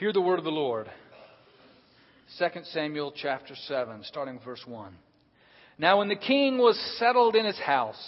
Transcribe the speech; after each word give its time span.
Hear 0.00 0.14
the 0.14 0.20
word 0.22 0.38
of 0.38 0.46
the 0.46 0.50
Lord. 0.50 0.90
2 2.38 2.46
Samuel 2.72 3.12
chapter 3.14 3.54
7, 3.54 4.02
starting 4.04 4.40
verse 4.42 4.62
1. 4.66 4.94
Now, 5.76 5.98
when 5.98 6.08
the 6.08 6.16
king 6.16 6.56
was 6.56 6.80
settled 6.98 7.36
in 7.36 7.44
his 7.44 7.58
house, 7.58 8.02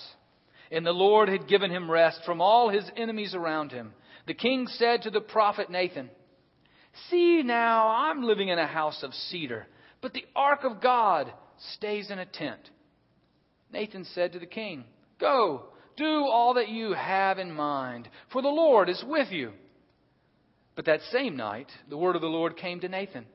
and 0.70 0.86
the 0.86 0.92
Lord 0.92 1.28
had 1.28 1.48
given 1.48 1.70
him 1.70 1.90
rest 1.90 2.22
from 2.24 2.40
all 2.40 2.70
his 2.70 2.90
enemies 2.96 3.34
around 3.34 3.72
him, 3.72 3.92
the 4.26 4.32
king 4.32 4.68
said 4.68 5.02
to 5.02 5.10
the 5.10 5.20
prophet 5.20 5.68
Nathan, 5.68 6.08
See 7.10 7.42
now, 7.42 7.88
I'm 7.88 8.22
living 8.22 8.48
in 8.48 8.58
a 8.58 8.66
house 8.66 9.02
of 9.02 9.12
cedar, 9.12 9.66
but 10.00 10.14
the 10.14 10.24
ark 10.34 10.60
of 10.64 10.80
God 10.80 11.30
stays 11.74 12.10
in 12.10 12.18
a 12.18 12.24
tent. 12.24 12.70
Nathan 13.70 14.06
said 14.14 14.32
to 14.32 14.38
the 14.38 14.46
king, 14.46 14.84
Go, 15.20 15.64
do 15.98 16.24
all 16.24 16.54
that 16.54 16.70
you 16.70 16.94
have 16.94 17.38
in 17.38 17.52
mind, 17.52 18.08
for 18.32 18.40
the 18.40 18.48
Lord 18.48 18.88
is 18.88 19.04
with 19.06 19.30
you. 19.30 19.52
But 20.74 20.86
that 20.86 21.00
same 21.10 21.36
night, 21.36 21.68
the 21.88 21.96
word 21.96 22.16
of 22.16 22.22
the 22.22 22.28
Lord 22.28 22.56
came 22.56 22.80
to 22.80 22.88
Nathan 22.88 23.26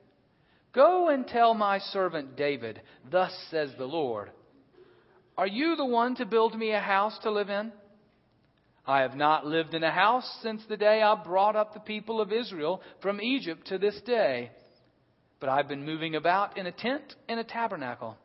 Go 0.72 1.08
and 1.08 1.26
tell 1.26 1.54
my 1.54 1.78
servant 1.78 2.36
David, 2.36 2.80
Thus 3.10 3.32
says 3.50 3.70
the 3.78 3.86
Lord, 3.86 4.30
Are 5.36 5.46
you 5.46 5.76
the 5.76 5.84
one 5.84 6.14
to 6.16 6.26
build 6.26 6.56
me 6.58 6.72
a 6.72 6.80
house 6.80 7.18
to 7.22 7.30
live 7.30 7.48
in? 7.48 7.72
I 8.86 9.00
have 9.00 9.16
not 9.16 9.46
lived 9.46 9.74
in 9.74 9.84
a 9.84 9.90
house 9.90 10.38
since 10.42 10.62
the 10.66 10.76
day 10.76 11.02
I 11.02 11.14
brought 11.22 11.56
up 11.56 11.74
the 11.74 11.80
people 11.80 12.20
of 12.20 12.32
Israel 12.32 12.80
from 13.02 13.20
Egypt 13.20 13.66
to 13.68 13.78
this 13.78 14.00
day, 14.06 14.50
but 15.40 15.48
I've 15.48 15.68
been 15.68 15.84
moving 15.84 16.16
about 16.16 16.56
in 16.56 16.66
a 16.66 16.72
tent 16.72 17.14
and 17.28 17.38
a 17.38 17.44
tabernacle. 17.44 18.16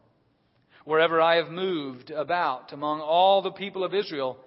Wherever 0.86 1.22
I 1.22 1.36
have 1.36 1.50
moved 1.50 2.12
about 2.12 2.72
among 2.74 3.02
all 3.02 3.42
the 3.42 3.52
people 3.52 3.84
of 3.84 3.94
Israel, 3.94 4.38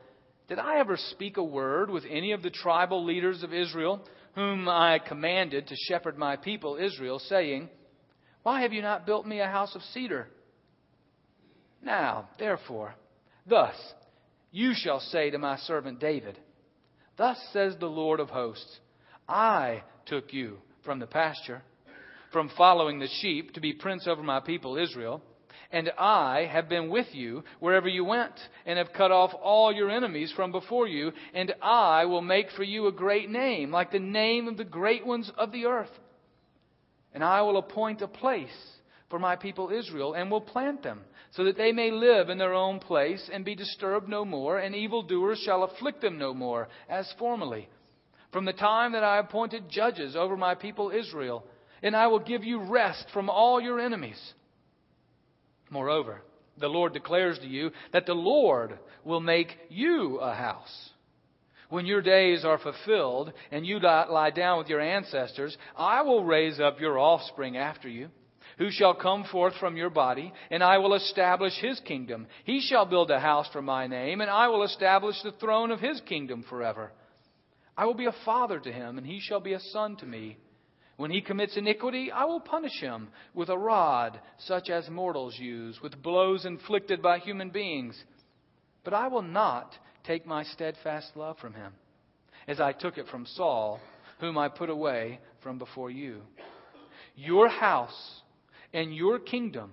did 0.49 0.59
I 0.59 0.79
ever 0.79 0.97
speak 0.97 1.39
a 1.39 1.45
word 1.45 1.91
with 1.91 2.05
any 2.09 2.33
of 2.33 2.43
the 2.43 2.51
tribal 2.51 3.05
leaders 3.05 3.43
of 3.43 3.53
Israel 3.53 4.03
whom 4.37 4.69
I 4.69 4.99
commanded 4.99 5.67
to 5.67 5.75
shepherd 5.89 6.19
my 6.19 6.37
people 6.37 6.77
Israel, 6.77 7.19
saying, 7.19 7.71
Why 8.43 8.61
have 8.61 8.73
you 8.73 8.83
not 8.83 9.07
built 9.07 9.27
me 9.27 9.41
a 9.41 9.47
house 9.47 9.75
of 9.75 9.83
cedar? 9.83 10.29
Now, 11.83 12.29
therefore, 12.39 12.95
thus 13.47 13.75
you 14.53 14.73
shall 14.75 15.01
say 15.01 15.31
to 15.31 15.39
my 15.39 15.57
servant 15.57 16.01
David, 16.01 16.39
Thus 17.17 17.39
says 17.55 17.77
the 17.81 17.87
Lord 17.87 18.21
of 18.21 18.29
hosts, 18.29 18.79
I 19.27 19.83
took 20.05 20.35
you 20.35 20.59
from 20.85 20.99
the 20.99 21.07
pasture, 21.07 21.63
from 22.31 22.51
following 22.59 22.99
the 22.99 23.09
sheep 23.21 23.55
to 23.55 23.61
be 23.61 23.73
prince 23.73 24.07
over 24.07 24.23
my 24.23 24.41
people 24.41 24.77
Israel. 24.77 25.23
And 25.77 25.93
I 25.99 26.49
have 26.51 26.71
been 26.71 26.89
with 26.89 27.09
you 27.13 27.45
wherever 27.61 27.87
you 27.87 28.03
went, 28.03 28.33
and 28.65 28.79
have 28.79 28.95
cut 28.95 29.13
off 29.13 29.33
all 29.43 29.71
your 29.71 29.91
enemies 29.91 30.33
from 30.35 30.51
before 30.51 30.89
you, 30.89 31.13
and 31.35 31.55
I 31.61 32.07
will 32.07 32.23
make 32.23 32.51
for 32.53 32.63
you 32.63 32.87
a 32.87 32.93
great 32.93 33.29
name, 33.29 33.73
like 33.73 33.91
the 33.93 33.99
name 33.99 34.49
of 34.49 34.57
the 34.57 34.65
great 34.65 35.05
ones 35.05 35.31
of 35.37 35.53
the 35.53 35.67
earth. 35.67 35.91
And 37.13 37.23
I 37.23 37.43
will 37.43 37.59
appoint 37.59 38.01
a 38.01 38.09
place 38.09 38.57
for 39.11 39.19
my 39.19 39.37
people 39.37 39.69
Israel, 39.71 40.15
and 40.15 40.31
will 40.31 40.41
plant 40.41 40.83
them, 40.83 41.03
so 41.33 41.45
that 41.45 41.59
they 41.59 41.73
may 41.73 41.91
live 41.91 42.31
in 42.31 42.39
their 42.39 42.55
own 42.55 42.79
place, 42.79 43.29
and 43.31 43.45
be 43.45 43.55
disturbed 43.55 44.09
no 44.09 44.25
more, 44.25 44.57
and 44.57 44.75
evildoers 44.75 45.43
shall 45.45 45.63
afflict 45.63 46.01
them 46.01 46.17
no 46.17 46.33
more, 46.33 46.69
as 46.89 47.13
formerly. 47.19 47.69
From 48.33 48.47
the 48.47 48.55
time 48.55 48.93
that 48.93 49.05
I 49.05 49.19
appointed 49.19 49.69
judges 49.69 50.17
over 50.17 50.39
my 50.39 50.55
people 50.55 50.91
Israel, 50.91 51.45
and 51.83 51.95
I 51.95 52.07
will 52.07 52.21
give 52.21 52.45
you 52.45 52.63
rest 52.63 53.09
from 53.13 53.29
all 53.29 53.61
your 53.61 53.79
enemies. 53.79 54.33
Moreover, 55.71 56.23
the 56.59 56.69
Lord 56.69 56.93
declares 56.93 57.39
to 57.41 57.47
you 57.47 57.71
that 57.93 58.07
the 58.07 58.15
Lord 58.15 58.79
will 59.05 59.21
make 59.21 59.57
you 59.69 60.19
a 60.19 60.35
house. 60.35 60.91
When 61.69 61.87
your 61.87 62.01
days 62.01 62.45
are 62.45 62.59
fulfilled 62.59 63.33
and 63.51 63.67
you 63.67 63.81
lie 63.81 64.31
down 64.31 64.59
with 64.59 64.69
your 64.69 64.81
ancestors, 64.81 65.57
I 65.77 66.03
will 66.03 66.25
raise 66.25 66.61
up 66.61 66.81
your 66.81 66.99
offspring 66.99 67.57
after 67.57 67.89
you, 67.89 68.09
who 68.59 68.71
shall 68.71 68.95
come 68.95 69.25
forth 69.25 69.55
from 69.59 69.77
your 69.77 69.91
body, 69.91 70.33
and 70.51 70.63
I 70.63 70.79
will 70.79 70.95
establish 70.95 71.55
his 71.61 71.81
kingdom. 71.81 72.29
He 72.45 72.61
shall 72.61 72.87
build 72.87 73.11
a 73.11 73.19
house 73.19 73.49
for 73.53 73.63
my 73.63 73.89
name, 73.89 74.21
and 74.21 74.31
I 74.31 74.49
will 74.49 74.63
establish 74.63 75.17
the 75.23 75.33
throne 75.33 75.73
of 75.73 75.81
his 75.81 76.01
kingdom 76.03 76.45
forever. 76.49 76.93
I 77.77 77.85
will 77.85 77.95
be 77.95 78.07
a 78.07 78.15
father 78.25 78.61
to 78.61 78.73
him, 78.73 78.97
and 78.97 79.07
he 79.07 79.21
shall 79.21 79.41
be 79.41 79.53
a 79.53 79.61
son 79.61 79.97
to 79.97 80.07
me. 80.07 80.39
When 80.97 81.11
he 81.11 81.21
commits 81.21 81.57
iniquity, 81.57 82.11
I 82.11 82.25
will 82.25 82.41
punish 82.41 82.81
him 82.81 83.09
with 83.35 83.51
a 83.51 83.59
rod 83.59 84.19
such 84.39 84.71
as 84.71 84.89
mortals 84.89 85.39
use, 85.39 85.79
with 85.83 86.03
blows 86.03 86.47
inflicted 86.47 87.03
by 87.03 87.19
human 87.19 87.51
beings. 87.51 88.03
But 88.83 88.95
I 88.95 89.09
will 89.09 89.23
not 89.23 89.75
take 90.05 90.27
my 90.27 90.45
steadfast 90.45 91.15
love 91.15 91.37
from 91.39 91.53
him, 91.53 91.73
as 92.49 92.61
I 92.61 92.73
took 92.73 92.97
it 92.97 93.09
from 93.09 93.27
Saul, 93.27 93.81
whom 94.21 94.39
I 94.39 94.49
put 94.49 94.71
away 94.71 95.21
from 95.43 95.59
before 95.59 95.91
you. 95.91 96.23
Your 97.15 97.49
house 97.49 98.23
and 98.73 98.95
your 98.95 99.19
kingdom 99.19 99.73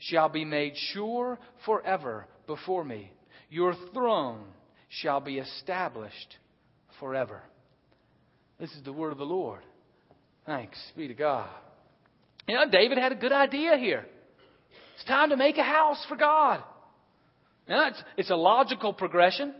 shall 0.00 0.28
be 0.28 0.44
made 0.44 0.74
sure 0.92 1.38
forever 1.64 2.26
before 2.46 2.84
me. 2.84 3.12
Your 3.48 3.74
throne 3.92 4.44
shall 4.88 5.20
be 5.20 5.38
established 5.38 6.36
forever. 6.98 7.42
This 8.58 8.72
is 8.72 8.82
the 8.82 8.92
word 8.92 9.12
of 9.12 9.18
the 9.18 9.24
Lord. 9.24 9.60
Thanks 10.46 10.78
be 10.96 11.08
to 11.08 11.14
God. 11.14 11.48
You 12.46 12.56
know, 12.56 12.70
David 12.70 12.98
had 12.98 13.12
a 13.12 13.16
good 13.16 13.32
idea 13.32 13.76
here. 13.78 14.06
It's 14.94 15.04
time 15.04 15.30
to 15.30 15.36
make 15.36 15.56
a 15.56 15.62
house 15.62 16.04
for 16.08 16.16
God. 16.16 16.62
You 17.66 17.74
know, 17.74 17.86
it's, 17.88 18.02
it's 18.18 18.30
a 18.30 18.36
logical 18.36 18.92
progression. 18.92 19.54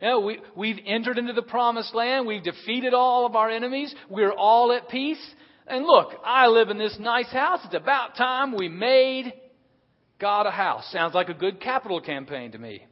You 0.00 0.08
know, 0.08 0.20
we, 0.20 0.38
we've 0.56 0.78
entered 0.86 1.18
into 1.18 1.34
the 1.34 1.42
promised 1.42 1.94
land. 1.94 2.26
We've 2.26 2.42
defeated 2.42 2.94
all 2.94 3.26
of 3.26 3.36
our 3.36 3.50
enemies. 3.50 3.94
We're 4.08 4.32
all 4.32 4.72
at 4.72 4.88
peace. 4.88 5.22
And 5.66 5.84
look, 5.84 6.14
I 6.24 6.46
live 6.46 6.70
in 6.70 6.78
this 6.78 6.96
nice 6.98 7.30
house. 7.30 7.60
It's 7.64 7.74
about 7.74 8.16
time 8.16 8.56
we 8.56 8.68
made 8.68 9.32
God 10.18 10.46
a 10.46 10.50
house. 10.50 10.90
Sounds 10.90 11.14
like 11.14 11.28
a 11.28 11.34
good 11.34 11.60
capital 11.60 12.00
campaign 12.00 12.52
to 12.52 12.58
me. 12.58 12.86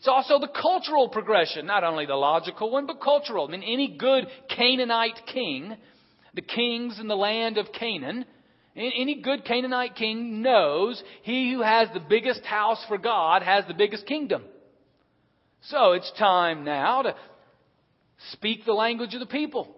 It's 0.00 0.08
also 0.08 0.38
the 0.38 0.48
cultural 0.48 1.10
progression, 1.10 1.66
not 1.66 1.84
only 1.84 2.06
the 2.06 2.14
logical 2.14 2.70
one, 2.70 2.86
but 2.86 3.02
cultural. 3.02 3.46
I 3.46 3.50
mean, 3.50 3.62
any 3.62 3.98
good 3.98 4.28
Canaanite 4.48 5.26
king, 5.30 5.76
the 6.32 6.40
kings 6.40 6.98
in 6.98 7.06
the 7.06 7.16
land 7.16 7.58
of 7.58 7.66
Canaan, 7.78 8.24
any 8.74 9.20
good 9.20 9.44
Canaanite 9.44 9.96
king 9.96 10.40
knows 10.40 11.02
he 11.20 11.52
who 11.52 11.60
has 11.60 11.88
the 11.92 12.00
biggest 12.00 12.46
house 12.46 12.82
for 12.88 12.96
God 12.96 13.42
has 13.42 13.66
the 13.68 13.74
biggest 13.74 14.06
kingdom. 14.06 14.42
So 15.64 15.92
it's 15.92 16.10
time 16.18 16.64
now 16.64 17.02
to 17.02 17.14
speak 18.32 18.64
the 18.64 18.72
language 18.72 19.12
of 19.12 19.20
the 19.20 19.26
people. 19.26 19.68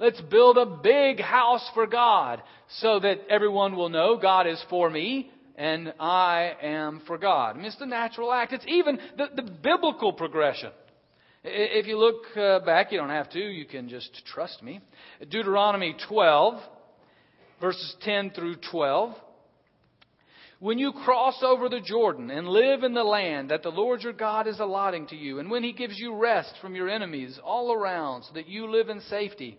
Let's 0.00 0.20
build 0.20 0.58
a 0.58 0.66
big 0.66 1.20
house 1.20 1.70
for 1.74 1.86
God 1.86 2.42
so 2.80 2.98
that 2.98 3.20
everyone 3.30 3.76
will 3.76 3.88
know 3.88 4.18
God 4.20 4.48
is 4.48 4.60
for 4.68 4.90
me 4.90 5.30
and 5.56 5.92
I 5.98 6.52
am 6.62 7.02
for 7.06 7.18
God. 7.18 7.54
I 7.54 7.58
mean, 7.58 7.66
it's 7.66 7.78
the 7.78 7.86
natural 7.86 8.32
act. 8.32 8.52
It's 8.52 8.64
even 8.66 8.98
the, 9.16 9.26
the 9.34 9.50
biblical 9.50 10.12
progression. 10.12 10.70
If 11.42 11.86
you 11.86 11.98
look 11.98 12.36
uh, 12.36 12.64
back, 12.66 12.92
you 12.92 12.98
don't 12.98 13.08
have 13.08 13.30
to, 13.30 13.38
you 13.38 13.64
can 13.64 13.88
just 13.88 14.22
trust 14.26 14.62
me. 14.62 14.80
Deuteronomy 15.30 15.96
12, 16.08 16.60
verses 17.60 17.96
10 18.02 18.30
through 18.30 18.56
12. 18.70 19.14
When 20.58 20.78
you 20.78 20.92
cross 20.92 21.42
over 21.42 21.70
the 21.70 21.80
Jordan 21.80 22.30
and 22.30 22.46
live 22.46 22.82
in 22.82 22.92
the 22.92 23.02
land 23.02 23.50
that 23.50 23.62
the 23.62 23.70
Lord 23.70 24.02
your 24.02 24.12
God 24.12 24.46
is 24.46 24.60
allotting 24.60 25.06
to 25.06 25.16
you, 25.16 25.38
and 25.38 25.50
when 25.50 25.62
he 25.62 25.72
gives 25.72 25.98
you 25.98 26.14
rest 26.14 26.52
from 26.60 26.74
your 26.74 26.90
enemies 26.90 27.40
all 27.42 27.72
around 27.72 28.24
so 28.24 28.34
that 28.34 28.46
you 28.46 28.70
live 28.70 28.90
in 28.90 29.00
safety, 29.00 29.58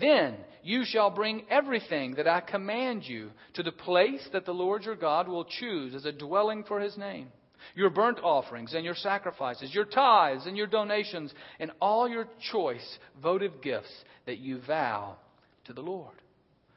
then 0.00 0.36
you 0.62 0.84
shall 0.84 1.10
bring 1.10 1.44
everything 1.50 2.14
that 2.14 2.28
I 2.28 2.40
command 2.40 3.04
you 3.04 3.30
to 3.54 3.62
the 3.62 3.72
place 3.72 4.26
that 4.32 4.44
the 4.44 4.52
Lord 4.52 4.84
your 4.84 4.96
God 4.96 5.28
will 5.28 5.44
choose 5.44 5.94
as 5.94 6.04
a 6.04 6.12
dwelling 6.12 6.64
for 6.64 6.80
his 6.80 6.96
name. 6.96 7.28
Your 7.74 7.90
burnt 7.90 8.18
offerings 8.22 8.74
and 8.74 8.84
your 8.84 8.94
sacrifices, 8.94 9.74
your 9.74 9.84
tithes 9.84 10.46
and 10.46 10.56
your 10.56 10.66
donations, 10.66 11.32
and 11.58 11.70
all 11.80 12.08
your 12.08 12.28
choice 12.52 12.98
votive 13.22 13.60
gifts 13.62 13.92
that 14.26 14.38
you 14.38 14.60
vow 14.66 15.16
to 15.64 15.72
the 15.72 15.80
Lord. 15.80 16.14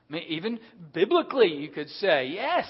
I 0.10 0.14
mean, 0.14 0.24
even 0.28 0.60
biblically, 0.94 1.56
you 1.56 1.70
could 1.70 1.90
say, 1.90 2.28
yes, 2.28 2.68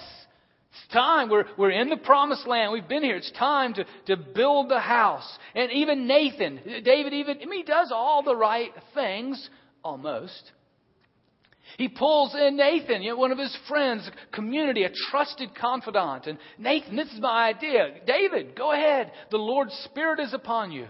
it's 0.71 0.93
time. 0.93 1.29
We're, 1.29 1.45
we're 1.57 1.71
in 1.71 1.89
the 1.89 1.97
promised 1.97 2.47
land. 2.47 2.71
We've 2.71 2.87
been 2.87 3.03
here. 3.03 3.17
It's 3.17 3.31
time 3.31 3.73
to, 3.73 3.85
to 4.07 4.15
build 4.15 4.69
the 4.69 4.79
house. 4.79 5.27
And 5.55 5.71
even 5.71 6.07
Nathan, 6.07 6.61
David 6.85 7.13
even, 7.13 7.39
I 7.41 7.45
mean, 7.45 7.59
he 7.59 7.63
does 7.63 7.91
all 7.93 8.23
the 8.23 8.35
right 8.35 8.71
things 8.93 9.49
almost. 9.83 10.51
He 11.77 11.87
pulls 11.87 12.35
in 12.35 12.57
Nathan, 12.57 13.01
you 13.01 13.11
know, 13.11 13.17
one 13.17 13.31
of 13.31 13.37
his 13.37 13.55
friends, 13.67 14.09
community, 14.33 14.83
a 14.83 14.91
trusted 15.09 15.55
confidant. 15.55 16.27
And 16.27 16.37
Nathan, 16.57 16.95
this 16.95 17.11
is 17.11 17.19
my 17.19 17.49
idea. 17.49 17.87
David, 18.05 18.55
go 18.55 18.71
ahead. 18.71 19.11
The 19.29 19.37
Lord's 19.37 19.73
Spirit 19.85 20.19
is 20.19 20.33
upon 20.33 20.71
you. 20.71 20.87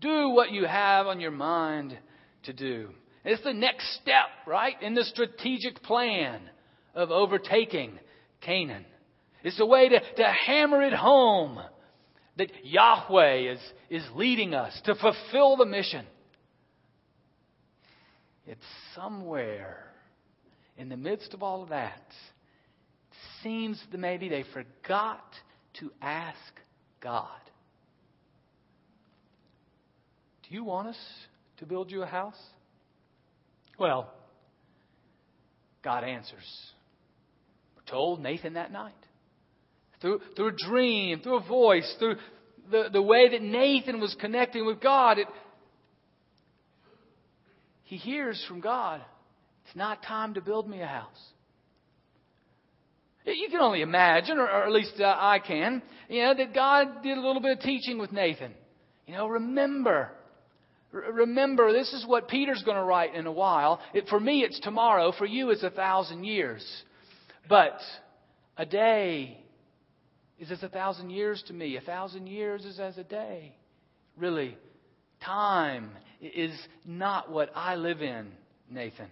Do 0.00 0.28
what 0.30 0.52
you 0.52 0.66
have 0.66 1.06
on 1.06 1.20
your 1.20 1.30
mind 1.30 1.96
to 2.44 2.52
do. 2.52 2.90
It's 3.24 3.42
the 3.42 3.52
next 3.52 3.98
step, 4.00 4.26
right, 4.46 4.80
in 4.82 4.94
the 4.94 5.04
strategic 5.04 5.82
plan 5.82 6.40
of 6.94 7.10
overtaking 7.10 7.98
Canaan. 8.40 8.84
It's 9.42 9.60
a 9.60 9.66
way 9.66 9.88
to, 9.88 10.00
to 10.00 10.24
hammer 10.46 10.82
it 10.82 10.92
home 10.92 11.60
that 12.36 12.50
Yahweh 12.64 13.52
is, 13.52 13.60
is 13.90 14.04
leading 14.14 14.54
us 14.54 14.78
to 14.84 14.94
fulfill 14.94 15.56
the 15.56 15.66
mission. 15.66 16.06
It's 18.48 18.64
somewhere 18.94 19.76
in 20.78 20.88
the 20.88 20.96
midst 20.96 21.34
of 21.34 21.42
all 21.42 21.62
of 21.62 21.68
that. 21.68 22.02
It 23.10 23.16
seems 23.42 23.78
that 23.92 23.98
maybe 23.98 24.30
they 24.30 24.42
forgot 24.54 25.22
to 25.80 25.92
ask 26.00 26.38
God. 27.02 27.28
Do 30.48 30.54
you 30.54 30.64
want 30.64 30.88
us 30.88 30.98
to 31.58 31.66
build 31.66 31.90
you 31.90 32.02
a 32.02 32.06
house? 32.06 32.40
Well, 33.78 34.10
God 35.84 36.02
answers. 36.04 36.40
We're 37.76 37.90
told 37.90 38.22
Nathan 38.22 38.54
that 38.54 38.72
night. 38.72 38.94
Through, 40.00 40.20
through 40.36 40.48
a 40.48 40.70
dream, 40.70 41.20
through 41.20 41.36
a 41.36 41.46
voice, 41.46 41.94
through 41.98 42.16
the, 42.70 42.88
the 42.90 43.02
way 43.02 43.28
that 43.30 43.42
Nathan 43.42 44.00
was 44.00 44.16
connecting 44.18 44.64
with 44.64 44.80
God, 44.80 45.18
it, 45.18 45.26
he 47.88 47.96
hears 47.96 48.44
from 48.46 48.60
God, 48.60 49.00
it's 49.64 49.74
not 49.74 50.02
time 50.02 50.34
to 50.34 50.42
build 50.42 50.68
me 50.68 50.82
a 50.82 50.86
house. 50.86 51.06
You 53.24 53.48
can 53.50 53.60
only 53.60 53.80
imagine, 53.80 54.36
or, 54.36 54.46
at 54.46 54.70
least 54.70 55.00
uh, 55.00 55.04
I 55.04 55.38
can, 55.38 55.80
you 56.10 56.22
know, 56.22 56.34
that 56.34 56.54
God 56.54 57.02
did 57.02 57.16
a 57.16 57.20
little 57.20 57.40
bit 57.40 57.56
of 57.56 57.60
teaching 57.60 57.98
with 57.98 58.12
Nathan. 58.12 58.52
You 59.06 59.14
know, 59.14 59.26
remember, 59.26 60.10
remember, 60.92 61.72
this 61.72 61.90
is 61.94 62.04
what 62.06 62.28
Peter's 62.28 62.62
going 62.62 62.76
to 62.76 62.82
write 62.82 63.14
in 63.14 63.26
a 63.26 63.32
while. 63.32 63.80
It, 63.94 64.06
for 64.08 64.20
me, 64.20 64.42
it's 64.42 64.60
tomorrow. 64.60 65.12
For 65.16 65.24
you, 65.24 65.48
it's 65.48 65.62
a 65.62 65.70
thousand 65.70 66.24
years. 66.24 66.62
But 67.48 67.80
a 68.58 68.66
day 68.66 69.42
is 70.38 70.50
as 70.50 70.62
a 70.62 70.68
thousand 70.68 71.08
years 71.08 71.42
to 71.46 71.54
me. 71.54 71.78
A 71.78 71.80
thousand 71.80 72.26
years 72.26 72.66
is 72.66 72.78
as 72.78 72.98
a 72.98 73.04
day. 73.04 73.54
Really, 74.18 74.58
time 75.24 75.90
is 76.20 76.52
not 76.84 77.30
what 77.30 77.50
I 77.54 77.76
live 77.76 78.02
in, 78.02 78.28
Nathan. 78.70 79.08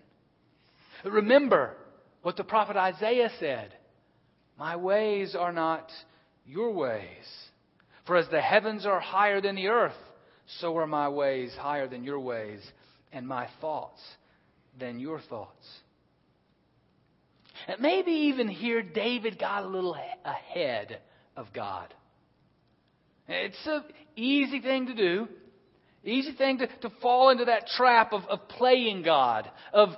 Remember 1.05 1.75
what 2.23 2.37
the 2.37 2.45
prophet 2.45 2.77
Isaiah 2.77 3.31
said 3.39 3.73
My 4.59 4.77
ways 4.77 5.35
are 5.39 5.53
not 5.53 5.91
your 6.47 6.73
ways. 6.73 7.05
For 8.07 8.17
as 8.17 8.29
the 8.29 8.41
heavens 8.41 8.87
are 8.87 9.01
higher 9.01 9.41
than 9.41 9.57
the 9.57 9.67
earth, 9.69 9.97
so 10.61 10.77
are 10.77 10.87
my 10.87 11.09
ways 11.09 11.53
higher 11.59 11.89
than 11.89 12.05
your 12.05 12.21
ways, 12.21 12.61
and 13.13 13.27
my 13.27 13.49
thoughts 13.61 14.01
than 14.79 15.01
your 15.01 15.21
thoughts. 15.21 15.67
And 17.67 17.81
maybe 17.81 18.13
even 18.13 18.49
here, 18.49 18.83
David 18.83 19.39
got 19.39 19.65
a 19.65 19.69
little 19.69 19.97
ahead 20.25 21.01
of 21.37 21.47
God. 21.53 21.93
It's 23.29 23.67
an 23.67 23.83
easy 24.15 24.61
thing 24.61 24.87
to 24.87 24.95
do. 24.95 25.29
Easy 26.07 26.33
thing 26.33 26.59
to, 26.59 26.67
to 26.83 26.91
fall 27.03 27.31
into 27.31 27.47
that 27.47 27.67
trap 27.77 28.13
of, 28.13 28.23
of 28.27 28.49
playing 28.49 29.03
God, 29.03 29.51
of 29.73 29.91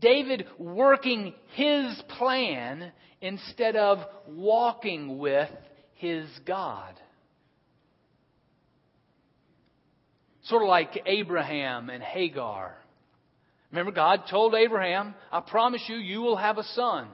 David 0.00 0.46
working 0.58 1.34
his 1.54 2.02
plan 2.18 2.92
instead 3.20 3.76
of 3.76 3.98
walking 4.28 5.18
with 5.18 5.48
his 5.94 6.26
God. 6.46 6.94
Sort 10.44 10.62
of 10.62 10.68
like 10.68 11.02
Abraham 11.06 11.90
and 11.90 12.02
Hagar. 12.02 12.74
Remember, 13.70 13.92
God 13.92 14.24
told 14.28 14.54
Abraham, 14.54 15.14
I 15.30 15.40
promise 15.40 15.82
you, 15.86 15.96
you 15.96 16.20
will 16.20 16.36
have 16.36 16.58
a 16.58 16.64
son. 16.64 17.06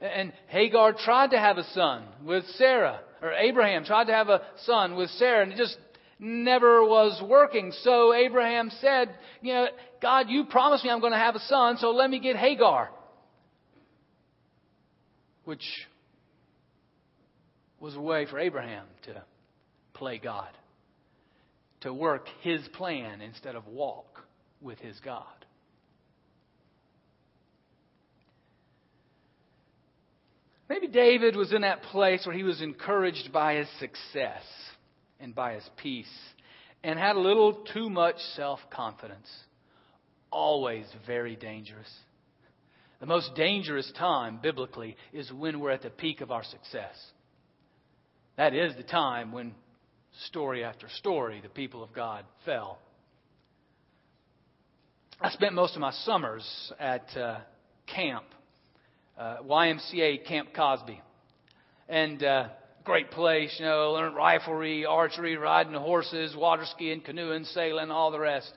And 0.00 0.32
Hagar 0.48 0.94
tried 0.94 1.30
to 1.30 1.38
have 1.38 1.58
a 1.58 1.70
son 1.72 2.04
with 2.24 2.44
Sarah, 2.56 3.00
or 3.20 3.32
Abraham 3.32 3.84
tried 3.84 4.06
to 4.06 4.12
have 4.12 4.28
a 4.28 4.42
son 4.64 4.96
with 4.96 5.10
Sarah, 5.10 5.42
and 5.42 5.52
it 5.52 5.58
just 5.58 5.76
never 6.22 6.84
was 6.84 7.20
working. 7.28 7.72
So 7.82 8.14
Abraham 8.14 8.70
said, 8.80 9.10
You 9.42 9.52
know, 9.52 9.66
God, 10.00 10.26
you 10.28 10.44
promised 10.44 10.84
me 10.84 10.90
I'm 10.90 11.00
going 11.00 11.12
to 11.12 11.18
have 11.18 11.34
a 11.34 11.40
son, 11.40 11.76
so 11.78 11.90
let 11.90 12.08
me 12.08 12.20
get 12.20 12.36
Hagar. 12.36 12.90
Which 15.44 15.64
was 17.80 17.96
a 17.96 18.00
way 18.00 18.26
for 18.26 18.38
Abraham 18.38 18.86
to 19.02 19.22
play 19.94 20.18
God, 20.18 20.48
to 21.80 21.92
work 21.92 22.28
his 22.40 22.60
plan 22.68 23.20
instead 23.20 23.56
of 23.56 23.66
walk 23.66 24.22
with 24.60 24.78
his 24.78 24.98
God. 25.00 25.26
Maybe 30.68 30.86
David 30.86 31.34
was 31.34 31.52
in 31.52 31.62
that 31.62 31.82
place 31.82 32.24
where 32.24 32.34
he 32.34 32.44
was 32.44 32.62
encouraged 32.62 33.32
by 33.32 33.56
his 33.56 33.68
success 33.80 34.42
and 35.22 35.34
by 35.34 35.54
his 35.54 35.68
peace 35.76 36.12
and 36.84 36.98
had 36.98 37.16
a 37.16 37.20
little 37.20 37.64
too 37.72 37.88
much 37.88 38.16
self 38.34 38.60
confidence. 38.70 39.30
Always 40.30 40.86
very 41.06 41.36
dangerous. 41.36 41.90
The 43.00 43.06
most 43.06 43.34
dangerous 43.34 43.90
time, 43.98 44.38
biblically, 44.42 44.96
is 45.12 45.32
when 45.32 45.60
we're 45.60 45.70
at 45.70 45.82
the 45.82 45.90
peak 45.90 46.20
of 46.20 46.30
our 46.30 46.44
success. 46.44 46.94
That 48.36 48.54
is 48.54 48.74
the 48.76 48.82
time 48.82 49.32
when, 49.32 49.54
story 50.26 50.64
after 50.64 50.88
story, 50.88 51.40
the 51.42 51.48
people 51.48 51.82
of 51.82 51.92
God 51.92 52.24
fell. 52.44 52.78
I 55.20 55.30
spent 55.30 55.54
most 55.54 55.74
of 55.74 55.80
my 55.80 55.92
summers 55.92 56.72
at 56.78 57.16
uh, 57.16 57.38
camp 57.86 58.24
uh, 59.18 59.36
YMCA 59.48 60.26
Camp 60.26 60.48
Cosby. 60.54 61.00
And 61.88 62.22
uh, 62.22 62.48
great 62.84 63.10
place, 63.10 63.54
you 63.58 63.64
know, 63.64 63.92
learned 63.92 64.16
riflery, 64.16 64.86
archery, 64.88 65.36
riding 65.36 65.74
horses, 65.74 66.34
water 66.36 66.64
skiing, 66.66 67.00
canoeing, 67.00 67.44
sailing, 67.44 67.90
all 67.90 68.10
the 68.10 68.18
rest. 68.18 68.50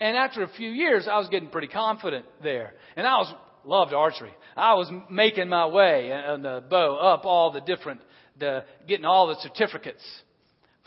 And 0.00 0.16
after 0.16 0.42
a 0.42 0.48
few 0.48 0.70
years, 0.70 1.06
I 1.10 1.18
was 1.18 1.28
getting 1.28 1.48
pretty 1.48 1.68
confident 1.68 2.26
there. 2.42 2.72
And 2.96 3.06
I 3.06 3.18
was 3.18 3.32
loved 3.64 3.92
archery. 3.92 4.32
I 4.56 4.74
was 4.74 4.90
making 5.10 5.48
my 5.48 5.66
way 5.66 6.12
on 6.12 6.42
the 6.42 6.62
bow 6.68 6.96
up 6.96 7.24
all 7.24 7.52
the 7.52 7.60
different, 7.60 8.00
the, 8.38 8.64
getting 8.88 9.04
all 9.04 9.28
the 9.28 9.36
certificates 9.40 10.02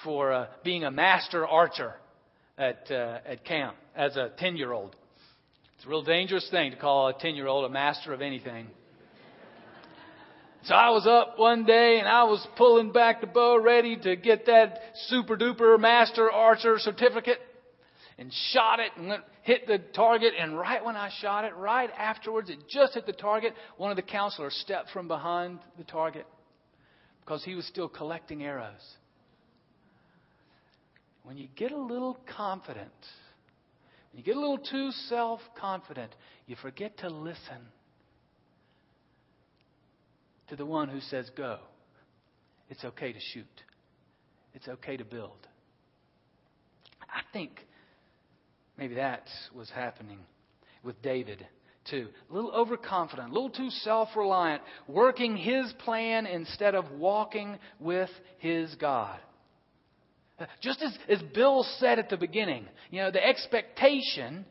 for 0.04 0.32
uh, 0.32 0.48
being 0.64 0.84
a 0.84 0.92
master 0.92 1.48
archer 1.48 1.94
at 2.58 2.90
uh, 2.90 3.20
at 3.26 3.46
camp 3.46 3.76
as 3.96 4.16
a 4.16 4.32
ten 4.38 4.58
year 4.58 4.72
old. 4.72 4.96
It's 5.76 5.86
a 5.86 5.90
real 5.90 6.04
dangerous 6.04 6.48
thing 6.50 6.72
to 6.72 6.78
call 6.78 7.08
a 7.08 7.14
ten 7.14 7.36
year 7.36 7.48
old 7.48 7.66
a 7.66 7.70
master 7.70 8.14
of 8.14 8.22
anything. 8.22 8.68
So 10.64 10.74
I 10.74 10.90
was 10.90 11.08
up 11.08 11.40
one 11.40 11.64
day 11.66 12.00
and 12.00 12.08
I 12.08 12.24
was 12.26 12.46
pulling 12.58 12.92
back 12.92 13.22
the 13.22 13.28
bow 13.28 13.58
ready 13.58 13.96
to 13.98 14.16
get 14.16 14.46
that 14.48 14.80
super 15.08 15.38
duper 15.38 15.80
master 15.80 16.30
archer 16.32 16.78
certificate 16.78 17.40
and 18.18 18.32
shot 18.52 18.80
it 18.80 18.92
and 18.98 19.22
hit 19.44 19.68
the 19.68 19.78
target. 19.94 20.34
And 20.38 20.58
right 20.58 20.84
when 20.84 20.96
I 20.96 21.10
shot 21.22 21.46
it, 21.46 21.56
right 21.56 21.90
afterwards, 21.98 22.50
it 22.50 22.60
just 22.70 22.96
hit 22.96 23.06
the 23.06 23.14
target. 23.14 23.54
One 23.78 23.92
of 23.92 23.96
the 23.96 24.02
counselors 24.02 24.56
stepped 24.62 24.90
from 24.90 25.08
behind 25.08 25.60
the 25.78 25.84
target 25.84 26.26
because 27.22 27.44
he 27.44 27.56
was 27.56 27.66
still 27.66 27.88
collecting 27.88 28.44
arrows. 28.44 28.96
When 31.24 31.38
you 31.38 31.48
get 31.56 31.72
a 31.72 31.78
little 31.78 32.18
confident, 32.36 32.92
when 34.12 34.20
you 34.20 34.24
get 34.24 34.36
a 34.36 34.40
little 34.40 34.58
too 34.58 34.92
self 35.10 35.42
confident, 35.60 36.14
you 36.46 36.56
forget 36.62 36.98
to 37.00 37.10
listen 37.10 37.68
to 40.50 40.56
the 40.56 40.66
one 40.66 40.90
who 40.90 41.00
says, 41.02 41.30
Go. 41.36 41.60
It's 42.70 42.84
okay 42.84 43.14
to 43.14 43.20
shoot, 43.34 43.46
it's 44.54 44.68
okay 44.68 44.98
to 44.98 45.06
build. 45.06 45.48
I 47.02 47.22
think 47.32 47.66
maybe 48.78 48.96
that 48.96 49.28
was 49.56 49.70
happening 49.70 50.20
with 50.84 51.02
David 51.02 51.48
too. 51.90 52.10
A 52.30 52.34
little 52.34 52.52
overconfident, 52.52 53.30
a 53.30 53.34
little 53.34 53.50
too 53.50 53.70
self 53.70 54.10
reliant, 54.16 54.62
working 54.88 55.38
his 55.38 55.72
plan 55.80 56.26
instead 56.26 56.76
of 56.76 56.92
walking 56.92 57.58
with 57.80 58.10
his 58.40 58.76
God. 58.76 59.20
Just 60.62 60.82
as, 60.84 60.96
as 61.10 61.22
Bill 61.34 61.66
said 61.80 61.98
at 61.98 62.10
the 62.10 62.18
beginning, 62.18 62.68
you 62.92 63.02
know, 63.02 63.10
the 63.10 63.26
expectation 63.26 64.46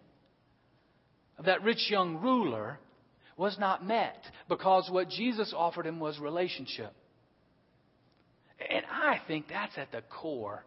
of 1.38 1.44
that 1.44 1.62
rich 1.62 1.88
young 1.88 2.16
ruler 2.16 2.80
was 3.36 3.58
not 3.58 3.86
met 3.86 4.22
because 4.48 4.88
what 4.90 5.08
Jesus 5.08 5.52
offered 5.56 5.86
him 5.86 6.00
was 6.00 6.18
relationship. 6.18 6.92
And 8.70 8.84
I 8.90 9.20
think 9.26 9.46
that's 9.48 9.76
at 9.76 9.92
the 9.92 10.02
core, 10.02 10.64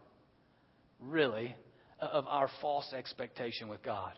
really, 1.00 1.56
of 2.00 2.26
our 2.28 2.48
false 2.60 2.92
expectation 2.96 3.68
with 3.68 3.82
God. 3.82 4.12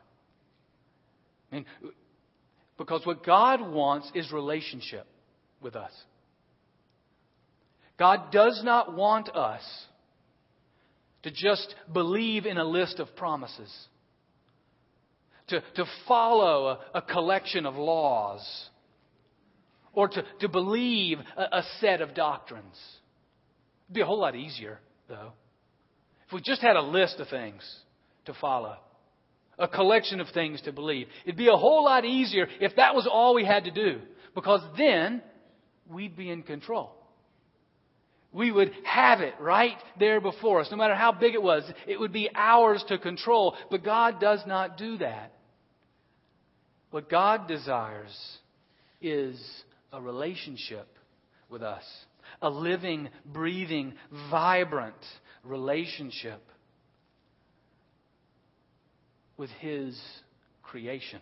I 1.51 1.57
mean, 1.57 1.67
because 2.77 3.07
what 3.07 3.25
God 3.25 3.61
wants 3.61 4.11
is 4.15 4.31
relationship 4.33 5.07
with 5.61 5.77
us. 5.77 5.93
God 7.99 8.33
does 8.33 8.61
not 8.65 8.95
want 8.95 9.29
us 9.31 9.63
to 11.23 11.31
just 11.31 11.75
believe 11.93 12.47
in 12.47 12.59
a 12.59 12.65
list 12.65 12.99
of 12.99 13.15
promises 13.17 13.73
to, 15.53 15.63
to 15.77 15.85
follow 16.09 16.79
a, 16.95 16.99
a 16.99 17.03
collection 17.03 17.67
of 17.67 17.77
laws 17.77 18.43
or 19.95 20.09
to, 20.09 20.25
to 20.41 20.49
believe 20.49 21.19
a, 21.37 21.59
a 21.59 21.63
set 21.81 22.01
of 22.01 22.15
doctrines. 22.15 22.79
It'd 23.87 23.95
be 23.95 24.01
a 24.01 24.07
whole 24.07 24.21
lot 24.21 24.35
easier, 24.35 24.81
though, 25.09 25.33
if 26.27 26.33
we 26.33 26.41
just 26.41 26.63
had 26.63 26.77
a 26.77 26.83
list 26.83 27.21
of 27.21 27.29
things 27.29 27.63
to 28.27 28.35
follow. 28.41 28.77
a 29.59 29.69
collection 29.69 30.21
of 30.21 30.29
things 30.31 30.61
to 30.63 30.73
believe. 30.73 31.07
It'd 31.25 31.37
be 31.37 31.49
a 31.49 31.57
whole 31.57 31.85
lot 31.85 32.05
easier 32.05 32.47
if 32.61 32.77
that 32.77 32.95
was 32.95 33.09
all 33.11 33.35
we 33.35 33.45
had 33.45 33.65
to 33.65 33.71
do, 33.71 34.01
because 34.35 34.61
then 34.77 35.23
we'd 35.89 36.17
be 36.17 36.31
in 36.31 36.43
control. 36.43 36.95
We 38.33 38.51
would 38.51 38.73
have 38.85 39.21
it 39.21 39.35
right 39.39 39.77
there 39.99 40.21
before 40.21 40.61
us. 40.61 40.69
No 40.71 40.79
matter 40.79 40.95
how 40.95 41.13
big 41.13 41.35
it 41.35 41.43
was, 41.43 41.71
it 41.87 42.01
would 42.01 42.13
be 42.13 42.31
ours 42.35 42.83
to 42.89 42.97
control. 42.97 43.55
But 43.71 43.85
God 43.85 44.21
does 44.21 44.41
not 44.47 44.79
do 44.79 44.97
that. 44.99 45.32
What 46.93 47.09
God 47.09 47.49
desires 47.49 48.15
is 49.01 49.43
a 49.95 50.01
relationship 50.01 50.87
with 51.49 51.63
us, 51.63 51.83
a 52.43 52.51
living, 52.51 53.09
breathing, 53.25 53.95
vibrant 54.31 54.95
relationship 55.43 56.43
with 59.39 59.49
His 59.61 59.99
creation. 60.63 61.21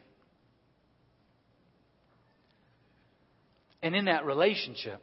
And 3.81 3.95
in 3.95 4.07
that 4.07 4.27
relationship, 4.27 5.01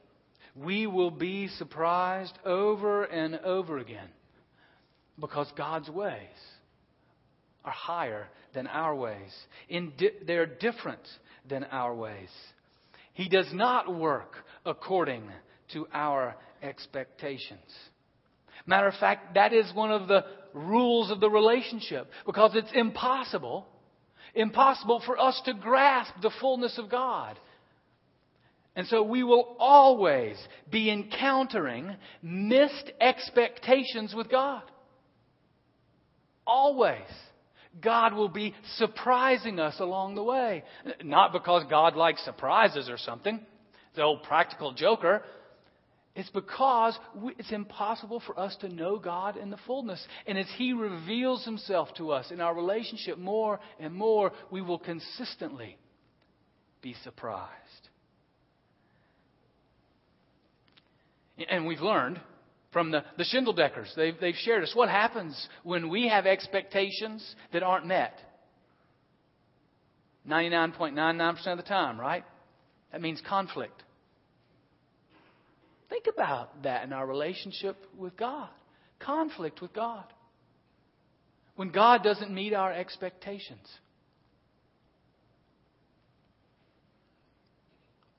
we 0.53 0.85
will 0.85 1.11
be 1.11 1.47
surprised 1.47 2.37
over 2.45 3.05
and 3.05 3.37
over 3.37 3.77
again 3.77 4.09
because 5.17 5.47
God's 5.55 5.89
ways 5.89 6.27
are 7.63 7.71
higher 7.71 8.27
than 8.57 8.65
our 8.65 8.95
ways. 8.95 9.35
Di- 9.69 10.09
they're 10.25 10.47
different 10.47 11.07
than 11.47 11.63
our 11.65 11.93
ways. 11.93 12.31
He 13.13 13.29
does 13.29 13.47
not 13.53 13.93
work 13.95 14.33
according 14.65 15.29
to 15.73 15.87
our 15.93 16.35
expectations. 16.63 17.59
Matter 18.65 18.87
of 18.87 18.95
fact, 18.95 19.35
that 19.35 19.53
is 19.53 19.71
one 19.75 19.91
of 19.91 20.07
the 20.07 20.25
rules 20.55 21.11
of 21.11 21.19
the 21.19 21.29
relationship 21.29 22.07
because 22.25 22.55
it's 22.55 22.71
impossible, 22.73 23.67
impossible 24.33 25.03
for 25.05 25.19
us 25.19 25.39
to 25.45 25.53
grasp 25.53 26.13
the 26.23 26.31
fullness 26.41 26.79
of 26.79 26.89
God. 26.89 27.37
And 28.75 28.87
so 28.87 29.03
we 29.03 29.21
will 29.21 29.55
always 29.59 30.35
be 30.71 30.89
encountering 30.89 31.95
missed 32.23 32.91
expectations 32.99 34.15
with 34.15 34.31
God. 34.31 34.63
Always. 36.47 37.05
God 37.81 38.13
will 38.13 38.29
be 38.29 38.53
surprising 38.77 39.59
us 39.59 39.79
along 39.79 40.15
the 40.15 40.23
way. 40.23 40.63
Not 41.03 41.33
because 41.33 41.63
God 41.69 41.95
likes 41.95 42.23
surprises 42.23 42.89
or 42.89 42.97
something, 42.97 43.39
the 43.95 44.03
old 44.03 44.23
practical 44.23 44.73
joker. 44.73 45.23
It's 46.15 46.29
because 46.29 46.97
we, 47.15 47.33
it's 47.37 47.51
impossible 47.51 48.21
for 48.25 48.39
us 48.39 48.55
to 48.61 48.69
know 48.69 48.97
God 48.97 49.37
in 49.37 49.51
the 49.51 49.59
fullness. 49.67 50.03
And 50.25 50.37
as 50.37 50.47
He 50.57 50.73
reveals 50.73 51.45
Himself 51.45 51.89
to 51.97 52.11
us 52.11 52.31
in 52.31 52.41
our 52.41 52.55
relationship 52.55 53.19
more 53.19 53.59
and 53.79 53.93
more, 53.93 54.31
we 54.49 54.61
will 54.61 54.79
consistently 54.79 55.77
be 56.81 56.95
surprised. 57.03 57.51
And 61.49 61.67
we've 61.67 61.81
learned 61.81 62.19
from 62.71 62.91
the, 62.91 63.03
the 63.17 63.23
Schindeldeckers, 63.23 63.93
they've, 63.95 64.15
they've 64.19 64.35
shared 64.35 64.63
us 64.63 64.71
what 64.75 64.89
happens 64.89 65.47
when 65.63 65.89
we 65.89 66.07
have 66.07 66.25
expectations 66.25 67.35
that 67.53 67.63
aren't 67.63 67.85
met. 67.85 68.13
99.99% 70.27 71.47
of 71.47 71.57
the 71.57 71.63
time, 71.63 71.99
right? 71.99 72.25
That 72.91 73.01
means 73.01 73.21
conflict. 73.27 73.83
Think 75.89 76.05
about 76.13 76.63
that 76.63 76.83
in 76.83 76.91
our 76.91 77.07
relationship 77.07 77.77
with 77.97 78.17
God. 78.17 78.49
Conflict 78.99 79.61
with 79.61 79.73
God. 79.73 80.03
When 81.55 81.69
God 81.69 82.03
doesn't 82.03 82.31
meet 82.31 82.53
our 82.53 82.73
expectations. 82.73 83.65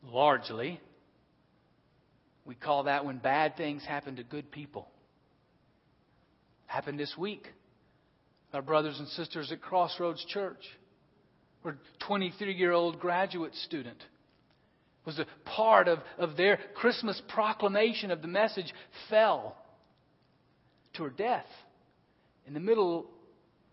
Largely, 0.03 0.81
we 2.49 2.55
call 2.55 2.85
that 2.85 3.05
when 3.05 3.19
bad 3.19 3.59
things 3.59 3.85
happen 3.85 4.17
to 4.17 4.25
good 4.25 4.51
people. 4.51 4.89
Happened 6.67 6.99
this 6.99 7.15
week. 7.17 7.47
Our 8.55 8.63
brothers 8.63 8.99
and 8.99 9.07
sisters 9.09 9.53
at 9.53 9.61
Crossroads 9.61 10.25
Church, 10.25 10.65
where 11.61 11.77
23 12.07 12.55
year 12.55 12.73
old 12.73 12.99
graduate 12.99 13.55
student 13.67 14.03
was 15.05 15.19
a 15.19 15.27
part 15.45 15.89
of, 15.89 15.99
of 16.17 16.39
their 16.39 16.59
Christmas 16.75 17.21
proclamation 17.29 18.11
of 18.11 18.23
the 18.23 18.29
message, 18.29 18.73
fell 19.11 19.55
to 20.95 21.03
her 21.05 21.11
death 21.11 21.47
in 22.47 22.55
the 22.55 22.61
middle 22.61 23.11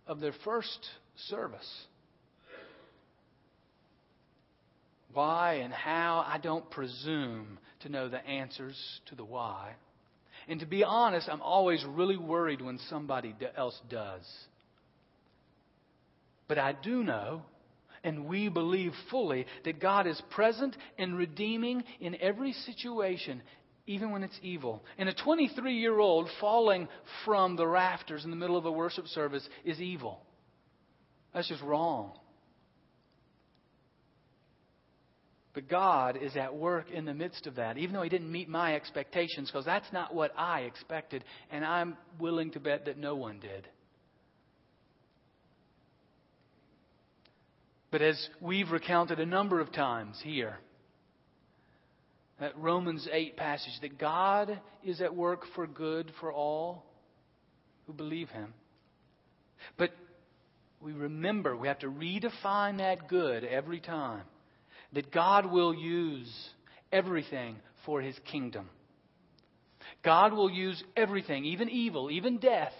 of 0.06 0.20
their 0.20 0.34
first 0.44 0.86
service. 1.30 1.86
Why 5.16 5.62
and 5.64 5.74
how, 5.74 6.26
I 6.28 6.38
don't 6.38 6.70
presume 6.70 7.58
to 7.80 7.90
know 7.90 8.10
the 8.10 8.24
answers 8.28 8.78
to 9.08 9.16
the 9.16 9.24
why. 9.24 9.72
And 10.50 10.60
to 10.60 10.66
be 10.66 10.84
honest, 10.84 11.30
I'm 11.32 11.42
always 11.42 11.84
really 11.88 12.18
worried 12.18 12.62
when 12.62 12.80
somebody 12.90 13.34
else 13.56 13.80
does. 13.90 14.22
But 16.50 16.60
I 16.60 16.74
do 16.74 17.02
know, 17.02 17.44
and 18.04 18.26
we 18.26 18.50
believe 18.50 18.92
fully, 19.10 19.46
that 19.64 19.80
God 19.80 20.06
is 20.06 20.22
present 20.32 20.76
and 20.98 21.18
redeeming 21.18 21.86
in 22.02 22.22
every 22.22 22.52
situation, 22.52 23.42
even 23.88 24.12
when 24.12 24.22
it's 24.22 24.38
evil. 24.44 24.84
And 24.98 25.08
a 25.08 25.14
23 25.14 25.76
year 25.80 25.98
old 25.98 26.30
falling 26.42 26.90
from 27.24 27.56
the 27.56 27.66
rafters 27.66 28.26
in 28.26 28.32
the 28.32 28.36
middle 28.36 28.58
of 28.58 28.66
a 28.66 28.72
worship 28.72 29.08
service 29.08 29.48
is 29.64 29.80
evil. 29.80 30.20
That's 31.34 31.48
just 31.48 31.64
wrong. 31.64 32.12
But 35.56 35.70
God 35.70 36.20
is 36.22 36.36
at 36.36 36.54
work 36.54 36.92
in 36.92 37.06
the 37.06 37.14
midst 37.14 37.48
of 37.48 37.56
that, 37.56 37.78
even 37.78 37.96
though 37.96 38.02
He 38.02 38.10
didn't 38.10 38.30
meet 38.30 38.50
my 38.50 38.76
expectations, 38.76 39.50
because 39.50 39.64
that's 39.64 39.92
not 39.94 40.14
what 40.14 40.38
I 40.38 40.62
expected, 40.62 41.24
and 41.50 41.64
I'm 41.64 41.96
willing 42.20 42.52
to 42.52 42.60
bet 42.60 42.86
that 42.86 42.98
no 42.98 43.16
one 43.16 43.40
did. 43.40 43.66
But 47.90 48.02
as 48.02 48.30
we've 48.42 48.70
recounted 48.70 49.22
a 49.22 49.26
number 49.26 49.62
of 49.62 49.72
times 49.72 50.20
here, 50.22 50.58
that 52.42 52.58
Romans 52.58 53.08
8 53.10 53.38
passage, 53.38 53.80
that 53.82 53.98
God 53.98 54.60
is 54.84 55.00
at 55.00 55.16
work 55.16 55.44
for 55.56 55.66
good 55.66 56.12
for 56.20 56.34
all 56.34 56.86
who 57.88 57.94
believe 57.94 58.28
Him. 58.28 58.54
But 59.78 59.92
we 60.82 60.92
remember, 60.92 61.56
we 61.56 61.70
have 61.70 61.80
to 61.80 61.90
redefine 61.90 62.80
that 62.80 63.08
good 63.08 63.46
every 63.46 63.80
time 63.80 64.24
that 64.94 65.12
God 65.12 65.52
will 65.52 65.74
use 65.74 66.32
everything 66.92 67.58
for 67.86 68.02
his 68.02 68.18
kingdom. 68.32 68.70
God 70.04 70.34
will 70.34 70.50
use 70.50 70.84
everything, 70.96 71.46
even 71.46 71.70
evil, 71.70 72.12
even 72.12 72.38
death, 72.38 72.74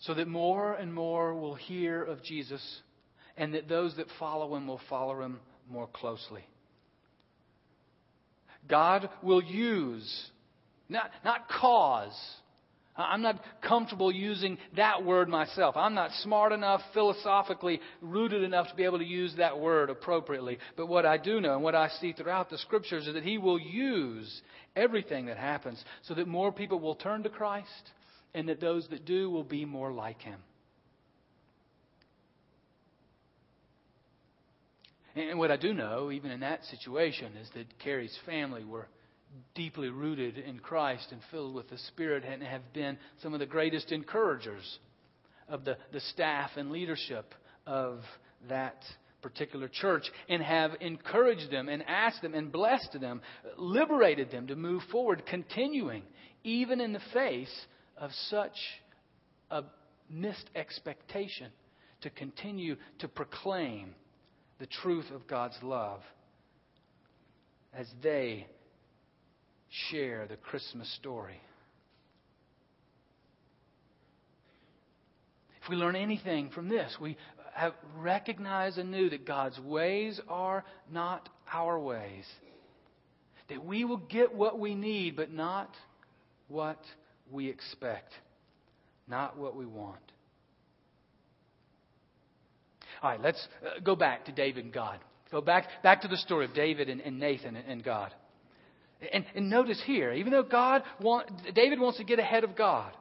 so 0.00 0.14
that 0.14 0.28
more 0.28 0.74
and 0.74 0.92
more 0.92 1.34
will 1.34 1.54
hear 1.54 2.02
of 2.02 2.22
Jesus 2.22 2.62
and 3.36 3.54
that 3.54 3.68
those 3.68 3.96
that 3.96 4.06
follow 4.18 4.56
him 4.56 4.66
will 4.66 4.80
follow 4.88 5.20
him 5.22 5.40
more 5.68 5.86
closely. 5.86 6.44
God 8.68 9.08
will 9.22 9.42
use, 9.42 10.30
not, 10.88 11.10
not 11.24 11.48
cause, 11.48 12.18
I'm 13.08 13.22
not 13.22 13.40
comfortable 13.62 14.12
using 14.12 14.58
that 14.76 15.04
word 15.04 15.28
myself. 15.28 15.76
I'm 15.76 15.94
not 15.94 16.10
smart 16.22 16.52
enough, 16.52 16.80
philosophically 16.92 17.80
rooted 18.00 18.42
enough 18.42 18.68
to 18.68 18.74
be 18.74 18.84
able 18.84 18.98
to 18.98 19.04
use 19.04 19.34
that 19.36 19.58
word 19.58 19.90
appropriately. 19.90 20.58
But 20.76 20.86
what 20.86 21.06
I 21.06 21.16
do 21.16 21.40
know 21.40 21.54
and 21.54 21.62
what 21.62 21.74
I 21.74 21.88
see 22.00 22.12
throughout 22.12 22.50
the 22.50 22.58
scriptures 22.58 23.06
is 23.06 23.14
that 23.14 23.22
He 23.22 23.38
will 23.38 23.58
use 23.58 24.42
everything 24.76 25.26
that 25.26 25.36
happens 25.36 25.82
so 26.02 26.14
that 26.14 26.28
more 26.28 26.52
people 26.52 26.80
will 26.80 26.94
turn 26.94 27.22
to 27.22 27.30
Christ 27.30 27.90
and 28.34 28.48
that 28.48 28.60
those 28.60 28.86
that 28.90 29.04
do 29.04 29.30
will 29.30 29.44
be 29.44 29.64
more 29.64 29.92
like 29.92 30.20
Him. 30.20 30.40
And 35.16 35.38
what 35.38 35.50
I 35.50 35.56
do 35.56 35.74
know, 35.74 36.10
even 36.12 36.30
in 36.30 36.40
that 36.40 36.64
situation, 36.66 37.32
is 37.36 37.48
that 37.54 37.66
Carrie's 37.80 38.16
family 38.26 38.64
were 38.64 38.86
deeply 39.54 39.88
rooted 39.88 40.38
in 40.38 40.58
Christ 40.58 41.08
and 41.12 41.20
filled 41.30 41.54
with 41.54 41.68
the 41.70 41.78
Spirit 41.78 42.24
and 42.24 42.42
have 42.42 42.72
been 42.72 42.98
some 43.22 43.34
of 43.34 43.40
the 43.40 43.46
greatest 43.46 43.92
encouragers 43.92 44.78
of 45.48 45.64
the, 45.64 45.76
the 45.92 46.00
staff 46.00 46.50
and 46.56 46.70
leadership 46.70 47.34
of 47.66 48.00
that 48.48 48.82
particular 49.22 49.68
church 49.68 50.04
and 50.28 50.42
have 50.42 50.72
encouraged 50.80 51.50
them 51.50 51.68
and 51.68 51.84
asked 51.86 52.22
them 52.22 52.34
and 52.34 52.50
blessed 52.50 52.98
them, 53.00 53.20
liberated 53.56 54.30
them 54.30 54.46
to 54.46 54.56
move 54.56 54.82
forward, 54.90 55.22
continuing 55.26 56.02
even 56.42 56.80
in 56.80 56.92
the 56.92 57.02
face 57.12 57.66
of 57.96 58.10
such 58.28 58.56
a 59.50 59.62
missed 60.08 60.48
expectation 60.54 61.50
to 62.00 62.10
continue 62.10 62.76
to 62.98 63.08
proclaim 63.08 63.94
the 64.58 64.66
truth 64.66 65.10
of 65.14 65.26
God's 65.26 65.58
love 65.62 66.00
as 67.74 67.86
they 68.02 68.46
share 69.70 70.26
the 70.26 70.36
Christmas 70.36 70.92
story. 70.96 71.40
If 75.62 75.68
we 75.68 75.76
learn 75.76 75.96
anything 75.96 76.50
from 76.50 76.68
this, 76.68 76.96
we 77.00 77.16
have 77.54 77.74
recognized 77.98 78.78
anew 78.78 79.10
that 79.10 79.26
God's 79.26 79.58
ways 79.60 80.20
are 80.28 80.64
not 80.90 81.28
our 81.52 81.78
ways. 81.78 82.24
That 83.48 83.64
we 83.64 83.84
will 83.84 83.98
get 83.98 84.34
what 84.34 84.58
we 84.58 84.74
need, 84.74 85.16
but 85.16 85.30
not 85.30 85.74
what 86.48 86.78
we 87.30 87.48
expect, 87.48 88.12
not 89.08 89.36
what 89.36 89.56
we 89.56 89.66
want. 89.66 89.98
All 93.02 93.10
right, 93.10 93.20
let's 93.20 93.46
uh, 93.64 93.80
go 93.80 93.96
back 93.96 94.26
to 94.26 94.32
David 94.32 94.64
and 94.64 94.72
God. 94.72 94.98
Go 95.30 95.40
back, 95.40 95.66
back 95.82 96.02
to 96.02 96.08
the 96.08 96.16
story 96.16 96.44
of 96.44 96.54
David 96.54 96.88
and, 96.88 97.00
and 97.00 97.18
Nathan 97.18 97.56
and, 97.56 97.66
and 97.66 97.84
God. 97.84 98.12
And, 99.12 99.24
and, 99.34 99.48
notice 99.48 99.82
here, 99.86 100.12
even 100.12 100.32
though 100.32 100.42
God 100.42 100.82
want, 101.00 101.30
David 101.54 101.80
wants 101.80 101.98
to 101.98 102.04
get 102.04 102.18
ahead 102.18 102.44
of 102.44 102.54
God, 102.54 102.92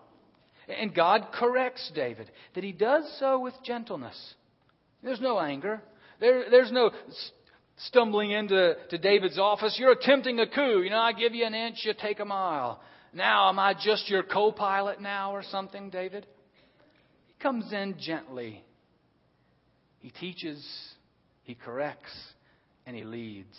and 0.67 0.95
God 0.95 1.27
corrects 1.33 1.91
David, 1.93 2.31
that 2.55 2.63
he 2.63 2.71
does 2.71 3.03
so 3.19 3.39
with 3.39 3.53
gentleness. 3.65 4.15
There's 5.03 5.19
no 5.19 5.39
anger. 5.39 5.81
There, 6.19 6.49
there's 6.49 6.71
no 6.71 6.91
stumbling 7.77 8.31
into 8.31 8.75
to 8.89 8.97
David's 8.97 9.39
office. 9.39 9.77
You're 9.79 9.91
attempting 9.91 10.39
a 10.39 10.47
coup. 10.47 10.81
You 10.81 10.89
know, 10.89 10.99
I 10.99 11.13
give 11.13 11.33
you 11.33 11.45
an 11.45 11.53
inch, 11.53 11.79
you 11.83 11.93
take 11.99 12.19
a 12.19 12.25
mile. 12.25 12.81
Now, 13.13 13.49
am 13.49 13.57
I 13.57 13.73
just 13.73 14.09
your 14.09 14.23
co 14.23 14.51
pilot 14.51 15.01
now 15.01 15.33
or 15.33 15.43
something, 15.43 15.89
David? 15.89 16.25
He 17.27 17.33
comes 17.41 17.71
in 17.73 17.95
gently. 17.99 18.63
He 19.99 20.11
teaches, 20.11 20.65
he 21.43 21.55
corrects, 21.55 22.13
and 22.85 22.95
he 22.95 23.03
leads. 23.03 23.55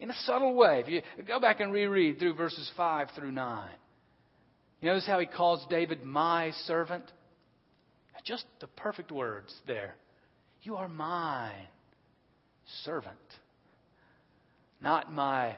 In 0.00 0.10
a 0.10 0.14
subtle 0.24 0.54
way. 0.54 0.82
If 0.86 0.88
you 0.88 1.02
go 1.26 1.40
back 1.40 1.60
and 1.60 1.72
reread 1.72 2.18
through 2.18 2.34
verses 2.34 2.70
5 2.76 3.08
through 3.16 3.32
9, 3.32 3.68
you 4.80 4.88
notice 4.88 5.06
how 5.06 5.18
he 5.18 5.26
calls 5.26 5.66
David 5.68 6.04
my 6.04 6.52
servant? 6.66 7.04
Just 8.24 8.44
the 8.60 8.66
perfect 8.66 9.10
words 9.10 9.54
there. 9.66 9.94
You 10.62 10.76
are 10.76 10.88
my 10.88 11.52
servant, 12.84 13.16
not 14.82 15.12
my 15.12 15.56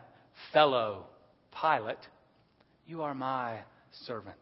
fellow 0.53 1.07
pilot. 1.51 1.99
You 2.87 3.03
are 3.03 3.15
my 3.15 3.59
servant. 4.07 4.37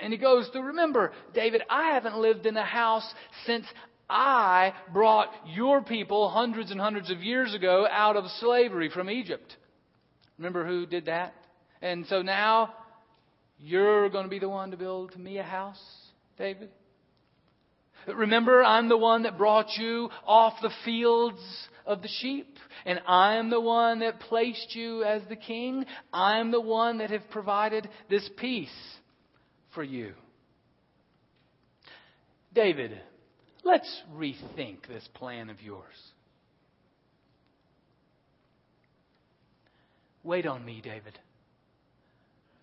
And 0.00 0.12
he 0.12 0.18
goes 0.18 0.48
to 0.52 0.60
remember, 0.60 1.12
David, 1.34 1.62
I 1.68 1.94
haven't 1.94 2.16
lived 2.16 2.46
in 2.46 2.56
a 2.56 2.64
house 2.64 3.12
since 3.46 3.66
I 4.12 4.74
brought 4.92 5.30
your 5.46 5.80
people 5.80 6.28
hundreds 6.28 6.70
and 6.70 6.78
hundreds 6.78 7.10
of 7.10 7.22
years 7.22 7.54
ago 7.54 7.86
out 7.90 8.16
of 8.16 8.24
slavery 8.40 8.90
from 8.90 9.08
Egypt. 9.08 9.56
Remember 10.36 10.66
who 10.66 10.84
did 10.84 11.06
that? 11.06 11.34
And 11.80 12.04
so 12.06 12.20
now 12.20 12.74
you're 13.58 14.10
going 14.10 14.24
to 14.24 14.30
be 14.30 14.38
the 14.38 14.48
one 14.48 14.70
to 14.72 14.76
build 14.76 15.16
me 15.18 15.38
a 15.38 15.42
house, 15.42 15.82
David? 16.36 16.68
Remember, 18.06 18.62
I'm 18.62 18.88
the 18.88 18.98
one 18.98 19.22
that 19.22 19.38
brought 19.38 19.70
you 19.78 20.10
off 20.26 20.54
the 20.60 20.72
fields 20.84 21.40
of 21.86 22.02
the 22.02 22.08
sheep, 22.20 22.58
and 22.84 23.00
I 23.06 23.36
am 23.36 23.48
the 23.48 23.60
one 23.60 24.00
that 24.00 24.20
placed 24.20 24.74
you 24.74 25.04
as 25.04 25.22
the 25.28 25.36
king. 25.36 25.86
I 26.12 26.38
am 26.38 26.50
the 26.50 26.60
one 26.60 26.98
that 26.98 27.10
have 27.10 27.30
provided 27.30 27.88
this 28.10 28.28
peace 28.36 28.68
for 29.74 29.82
you. 29.82 30.12
David, 32.52 33.00
let's 33.64 34.02
rethink 34.14 34.86
this 34.88 35.08
plan 35.14 35.50
of 35.50 35.60
yours. 35.60 35.84
Wait 40.22 40.46
on 40.46 40.64
me, 40.64 40.80
David. 40.82 41.18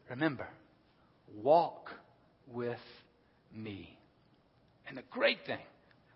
Remember, 0.10 0.48
walk 1.36 1.90
with 2.48 2.80
me. 3.54 3.98
And 4.88 4.98
the 4.98 5.04
great 5.12 5.40
thing, 5.46 5.60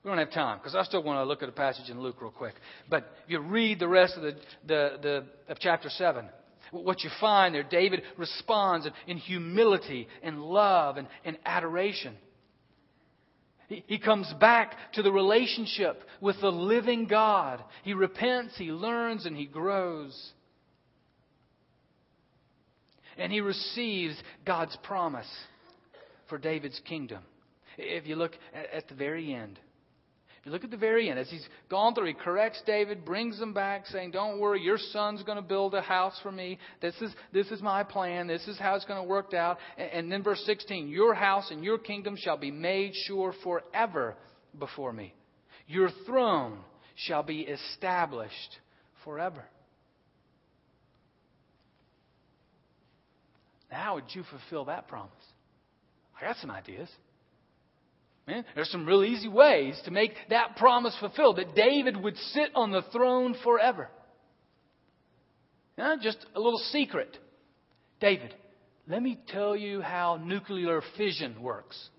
we 0.03 0.09
don't 0.09 0.17
have 0.17 0.31
time 0.31 0.57
because 0.57 0.75
I 0.75 0.83
still 0.83 1.03
want 1.03 1.17
to 1.17 1.25
look 1.25 1.43
at 1.43 1.49
a 1.49 1.53
passage 1.53 1.89
in 1.89 1.99
Luke 1.99 2.21
real 2.21 2.31
quick. 2.31 2.55
But 2.89 3.11
if 3.25 3.31
you 3.31 3.39
read 3.39 3.79
the 3.79 3.87
rest 3.87 4.15
of 4.17 4.23
the, 4.23 4.35
the, 4.65 4.97
the 5.01 5.25
of 5.47 5.59
chapter 5.59 5.89
seven, 5.89 6.27
what 6.71 7.03
you 7.03 7.09
find 7.19 7.53
there, 7.53 7.63
David 7.63 8.01
responds 8.17 8.87
in, 9.05 9.17
humility 9.17 10.07
and 10.23 10.41
love 10.41 10.97
and, 10.97 11.07
and 11.23 11.37
adoration. 11.45 12.15
He, 13.67 13.97
comes 13.97 14.31
back 14.39 14.75
to 14.93 15.01
the 15.01 15.11
relationship 15.11 16.03
with 16.21 16.39
the 16.41 16.51
living 16.51 17.05
God. 17.05 17.63
He 17.83 17.93
repents, 17.93 18.57
he 18.57 18.71
learns, 18.71 19.25
and 19.25 19.35
he 19.35 19.45
grows. 19.45 20.31
And 23.17 23.31
he 23.31 23.41
receives 23.41 24.15
God's 24.45 24.77
promise 24.83 25.29
for 26.27 26.37
David's 26.37 26.79
kingdom. 26.87 27.23
If 27.77 28.05
you 28.05 28.15
look 28.15 28.33
at 28.53 28.87
the 28.87 28.95
very 28.95 29.33
end, 29.33 29.59
you 30.45 30.51
look 30.51 30.65
at 30.65 30.71
the 30.71 30.77
very 30.77 31.09
end, 31.09 31.17
as 31.17 31.29
he's 31.29 31.47
gone 31.69 31.95
through, 31.95 32.07
he 32.07 32.13
corrects 32.13 32.61
David, 32.65 33.05
brings 33.05 33.39
him 33.39 33.53
back, 33.53 33.85
saying, 33.87 34.11
Don't 34.11 34.39
worry, 34.39 34.61
your 34.61 34.77
son's 34.77 35.23
going 35.23 35.37
to 35.37 35.41
build 35.41 35.73
a 35.73 35.81
house 35.81 36.19
for 36.21 36.33
me. 36.33 36.59
This 36.81 36.95
is, 37.01 37.13
this 37.31 37.47
is 37.47 37.61
my 37.61 37.83
plan. 37.83 38.27
This 38.27 38.45
is 38.47 38.59
how 38.59 38.75
it's 38.75 38.83
going 38.83 39.01
to 39.01 39.07
work 39.07 39.33
out. 39.33 39.57
And 39.77 40.11
then 40.11 40.21
verse 40.21 40.43
16, 40.45 40.89
Your 40.89 41.13
house 41.13 41.49
and 41.49 41.63
your 41.63 41.77
kingdom 41.77 42.17
shall 42.17 42.37
be 42.37 42.51
made 42.51 42.91
sure 43.07 43.33
forever 43.41 44.15
before 44.59 44.91
me. 44.91 45.13
Your 45.65 45.89
throne 46.05 46.57
shall 46.95 47.23
be 47.23 47.41
established 47.41 48.59
forever. 49.05 49.45
Now, 53.71 53.81
how 53.81 53.95
would 53.95 54.03
you 54.09 54.23
fulfill 54.29 54.65
that 54.65 54.89
promise? 54.89 55.11
I 56.19 56.25
got 56.25 56.35
some 56.37 56.51
ideas. 56.51 56.89
Man, 58.27 58.45
there's 58.55 58.69
some 58.71 58.85
real 58.85 59.03
easy 59.03 59.27
ways 59.27 59.79
to 59.85 59.91
make 59.91 60.13
that 60.29 60.55
promise 60.55 60.95
fulfilled 60.99 61.37
that 61.37 61.55
David 61.55 61.97
would 61.97 62.15
sit 62.17 62.49
on 62.55 62.71
the 62.71 62.83
throne 62.93 63.35
forever. 63.43 63.89
Now, 65.77 65.97
just 66.01 66.25
a 66.35 66.39
little 66.39 66.59
secret. 66.71 67.17
David, 67.99 68.33
let 68.87 69.01
me 69.01 69.19
tell 69.27 69.55
you 69.55 69.81
how 69.81 70.19
nuclear 70.23 70.81
fission 70.95 71.41
works. 71.41 71.89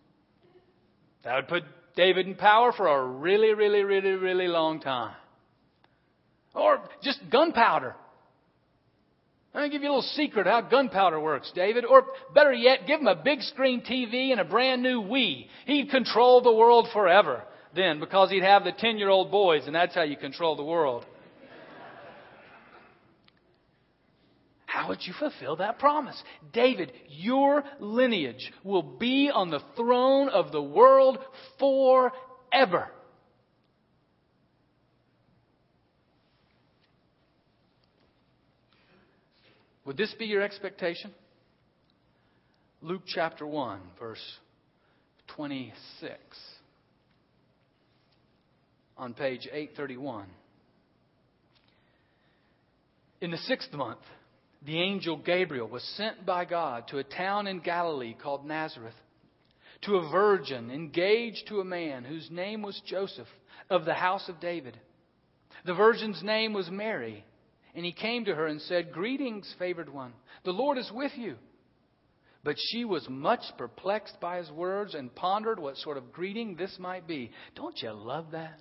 That 1.25 1.35
would 1.37 1.49
put 1.49 1.63
David 1.97 2.27
in 2.27 2.37
power 2.37 2.73
for 2.73 2.87
a 2.87 3.07
really, 3.07 3.53
really, 3.53 3.83
really, 3.83 4.13
really 4.13 4.49
long 4.49 4.81
time. 4.81 5.15
Or 6.55 6.81
just 7.03 7.19
gunpowder. 7.31 7.97
Let 9.55 9.63
me 9.63 9.71
give 9.71 9.83
you 9.83 9.89
a 9.89 9.95
little 9.95 10.03
secret 10.03 10.49
how 10.49 10.63
gunpowder 10.63 11.21
works, 11.21 11.53
David. 11.55 11.85
Or 11.85 12.05
better 12.35 12.53
yet, 12.53 12.89
give 12.89 13.01
him 13.01 13.07
a 13.07 13.15
big 13.15 13.41
screen 13.41 13.83
TV 13.83 14.33
and 14.33 14.41
a 14.41 14.45
brand 14.45 14.83
new 14.83 15.01
Wii. 15.01 15.47
He'd 15.67 15.91
control 15.91 16.43
the 16.43 16.53
world 16.53 16.89
forever 16.93 17.45
then 17.75 18.01
because 18.01 18.31
he'd 18.31 18.43
have 18.43 18.65
the 18.65 18.73
10 18.73 18.99
year 18.99 19.09
old 19.09 19.31
boys, 19.31 19.63
and 19.67 19.75
that's 19.75 19.95
how 19.95 20.03
you 20.03 20.17
control 20.17 20.57
the 20.57 20.65
world. 20.65 21.05
How 24.67 24.89
would 24.89 25.07
you 25.07 25.15
fulfill 25.17 25.57
that 25.57 25.79
promise? 25.79 26.21
David, 26.53 26.93
your 27.09 27.63
lineage 27.79 28.53
will 28.65 28.83
be 28.83 29.31
on 29.33 29.51
the 29.51 29.63
throne 29.77 30.29
of 30.29 30.51
the 30.51 30.63
world 30.63 31.19
forever. 31.61 32.91
Would 39.85 39.97
this 39.97 40.15
be 40.15 40.25
your 40.25 40.43
expectation? 40.43 41.13
Luke 42.81 43.03
chapter 43.07 43.47
1, 43.47 43.81
verse 43.99 44.23
26, 45.37 46.13
on 48.97 49.15
page 49.15 49.47
831. 49.47 50.27
In 53.21 53.31
the 53.31 53.37
sixth 53.39 53.73
month, 53.73 54.01
the 54.65 54.81
angel 54.81 55.17
Gabriel 55.17 55.69
was 55.69 55.83
sent 55.97 56.25
by 56.25 56.45
God 56.47 56.89
to 56.89 56.99
a 56.99 57.05
town 57.05 57.47
in 57.47 57.61
Galilee 57.61 58.15
called 58.23 58.47
Nazareth, 58.47 58.95
to 59.83 59.97
a 59.97 60.11
virgin 60.11 60.71
engaged 60.71 61.49
to 61.49 61.61
a 61.61 61.65
man 61.65 62.05
whose 62.05 62.31
name 62.31 62.63
was 62.63 62.81
Joseph 62.87 63.29
of 63.69 63.85
the 63.85 63.95
house 63.95 64.29
of 64.31 64.41
David. 64.41 64.79
The 65.67 65.75
virgin's 65.75 66.23
name 66.23 66.55
was 66.55 66.71
Mary. 66.71 67.25
And 67.75 67.85
he 67.85 67.93
came 67.93 68.25
to 68.27 68.35
her 68.35 68.47
and 68.47 68.61
said, 68.63 68.93
Greetings, 68.93 69.53
favored 69.59 69.93
one. 69.93 70.13
The 70.45 70.53
Lord 70.53 70.79
is 70.79 70.91
with 70.95 71.13
you. 71.17 71.37
But 72.45 72.57
she 72.59 72.85
was 72.85 73.09
much 73.09 73.41
perplexed 73.57 74.21
by 74.21 74.37
his 74.37 74.51
words 74.51 74.95
and 74.95 75.15
pondered 75.15 75.59
what 75.59 75.77
sort 75.79 75.97
of 75.97 76.13
greeting 76.13 76.57
this 76.57 76.77
might 76.79 77.09
be. 77.09 77.31
Don't 77.57 77.81
you 77.83 77.91
love 77.93 78.27
that? 78.33 78.61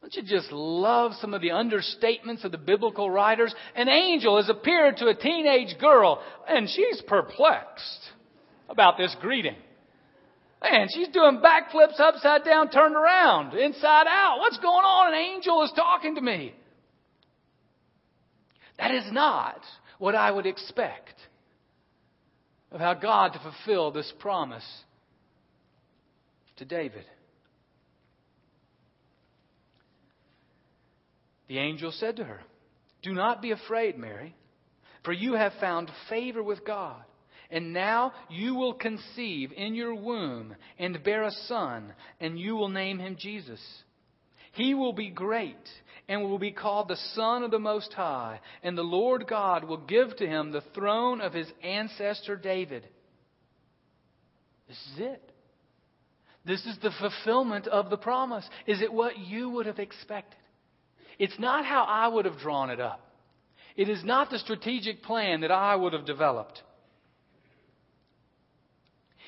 Don't 0.00 0.14
you 0.14 0.22
just 0.22 0.50
love 0.50 1.12
some 1.20 1.34
of 1.34 1.40
the 1.40 1.48
understatements 1.48 2.44
of 2.44 2.52
the 2.52 2.58
biblical 2.58 3.10
writers? 3.10 3.54
An 3.74 3.88
angel 3.88 4.36
has 4.36 4.48
appeared 4.48 4.96
to 4.98 5.08
a 5.08 5.14
teenage 5.14 5.78
girl, 5.78 6.22
and 6.48 6.68
she's 6.68 7.02
perplexed 7.06 8.10
about 8.68 8.96
this 8.96 9.14
greeting. 9.20 9.56
Man, 10.62 10.88
she's 10.92 11.08
doing 11.08 11.42
backflips 11.44 12.00
upside 12.00 12.44
down, 12.44 12.70
turned 12.70 12.96
around, 12.96 13.54
inside 13.54 14.06
out. 14.08 14.38
What's 14.38 14.58
going 14.58 14.84
on? 14.84 15.12
An 15.12 15.20
angel 15.20 15.62
is 15.64 15.72
talking 15.76 16.14
to 16.14 16.20
me. 16.20 16.54
That 18.78 18.94
is 18.94 19.04
not 19.10 19.60
what 19.98 20.14
I 20.14 20.30
would 20.30 20.46
expect 20.46 21.14
of 22.70 22.80
how 22.80 22.94
God 22.94 23.32
to 23.32 23.38
fulfill 23.38 23.90
this 23.90 24.12
promise 24.18 24.66
to 26.56 26.64
David. 26.64 27.04
The 31.48 31.58
angel 31.58 31.92
said 31.92 32.16
to 32.16 32.24
her, 32.24 32.40
Do 33.02 33.12
not 33.12 33.40
be 33.40 33.52
afraid, 33.52 33.96
Mary, 33.96 34.34
for 35.04 35.12
you 35.12 35.34
have 35.34 35.52
found 35.60 35.90
favor 36.08 36.42
with 36.42 36.64
God. 36.66 37.02
And 37.48 37.72
now 37.72 38.12
you 38.28 38.56
will 38.56 38.74
conceive 38.74 39.52
in 39.52 39.76
your 39.76 39.94
womb 39.94 40.56
and 40.78 41.04
bear 41.04 41.22
a 41.22 41.30
son, 41.30 41.92
and 42.20 42.38
you 42.38 42.56
will 42.56 42.68
name 42.68 42.98
him 42.98 43.16
Jesus. 43.16 43.60
He 44.52 44.74
will 44.74 44.92
be 44.92 45.10
great 45.10 45.54
and 46.08 46.22
will 46.22 46.38
be 46.38 46.52
called 46.52 46.88
the 46.88 46.96
Son 47.14 47.42
of 47.42 47.50
the 47.50 47.58
Most 47.58 47.92
High, 47.92 48.40
and 48.62 48.76
the 48.76 48.82
Lord 48.82 49.26
God 49.26 49.64
will 49.64 49.78
give 49.78 50.16
to 50.16 50.26
him 50.26 50.52
the 50.52 50.62
throne 50.74 51.20
of 51.20 51.32
his 51.32 51.50
ancestor 51.62 52.36
David. 52.36 52.86
This 54.68 54.78
is 54.92 54.98
it. 54.98 55.32
This 56.44 56.64
is 56.64 56.78
the 56.80 56.92
fulfillment 57.00 57.66
of 57.66 57.90
the 57.90 57.96
promise. 57.96 58.48
Is 58.66 58.80
it 58.80 58.92
what 58.92 59.18
you 59.18 59.50
would 59.50 59.66
have 59.66 59.80
expected? 59.80 60.38
It's 61.18 61.38
not 61.38 61.64
how 61.64 61.84
I 61.84 62.06
would 62.06 62.24
have 62.24 62.38
drawn 62.38 62.70
it 62.70 62.78
up. 62.78 63.00
It 63.76 63.88
is 63.88 64.04
not 64.04 64.30
the 64.30 64.38
strategic 64.38 65.02
plan 65.02 65.40
that 65.40 65.50
I 65.50 65.74
would 65.74 65.92
have 65.92 66.06
developed. 66.06 66.62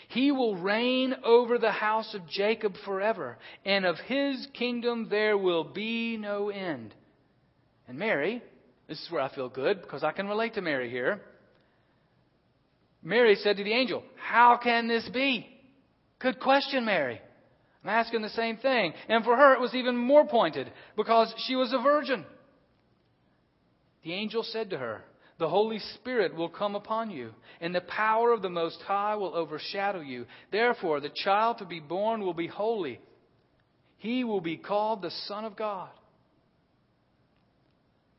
He 0.09 0.33
will 0.33 0.57
reign 0.57 1.15
over 1.23 1.59
the 1.59 1.71
house 1.71 2.15
of 2.15 2.27
Jacob 2.29 2.75
forever, 2.85 3.37
and 3.65 3.85
of 3.85 3.97
his 4.07 4.47
kingdom 4.55 5.09
there 5.11 5.37
will 5.37 5.65
be 5.65 6.17
no 6.17 6.49
end. 6.49 6.95
And 7.87 7.99
Mary, 7.99 8.43
this 8.89 9.01
is 9.03 9.11
where 9.11 9.21
I 9.21 9.35
feel 9.35 9.51
good 9.51 9.83
because 9.83 10.03
I 10.03 10.13
can 10.13 10.27
relate 10.27 10.55
to 10.55 10.63
Mary 10.63 10.91
here. 10.91 11.21
Mary 13.03 13.37
said 13.37 13.59
to 13.59 13.65
the 13.65 13.75
angel, 13.75 14.03
How 14.17 14.59
can 14.63 14.89
this 14.89 15.09
be? 15.11 15.47
Good 16.19 16.41
question, 16.41 16.87
Mary. 16.87 17.21
I'm 17.85 17.91
asking 17.91 18.23
the 18.23 18.31
same 18.31 18.57
thing. 18.57 18.95
And 19.09 19.25
for 19.25 19.37
her, 19.37 19.55
it 19.55 19.61
was 19.61 19.75
even 19.75 19.97
more 19.97 20.27
pointed 20.27 20.73
because 20.97 21.33
she 21.47 21.55
was 21.55 21.73
a 21.73 21.83
virgin. 21.83 22.25
The 24.05 24.15
angel 24.15 24.43
said 24.43 24.71
to 24.71 24.79
her, 24.79 25.03
The 25.39 25.49
Holy 25.49 25.79
Spirit 25.95 26.35
will 26.35 26.49
come 26.49 26.75
upon 26.75 27.11
you, 27.11 27.31
and 27.61 27.73
the 27.73 27.81
power 27.81 28.33
of 28.33 28.43
the 28.43 28.51
Most 28.51 28.81
High 28.83 29.15
will 29.15 29.35
overshadow 29.35 30.01
you. 30.01 30.27
Therefore, 30.51 31.01
the 31.01 31.11
child 31.11 31.59
to 31.59 31.65
be 31.65 31.79
born 31.79 32.23
will 32.23 32.35
be 32.35 32.49
holy. 32.49 33.01
He 33.99 34.25
will 34.25 34.41
be 34.41 34.57
called 34.57 35.01
the 35.01 35.13
Son 35.27 35.45
of 35.45 35.57
God. 35.57 35.91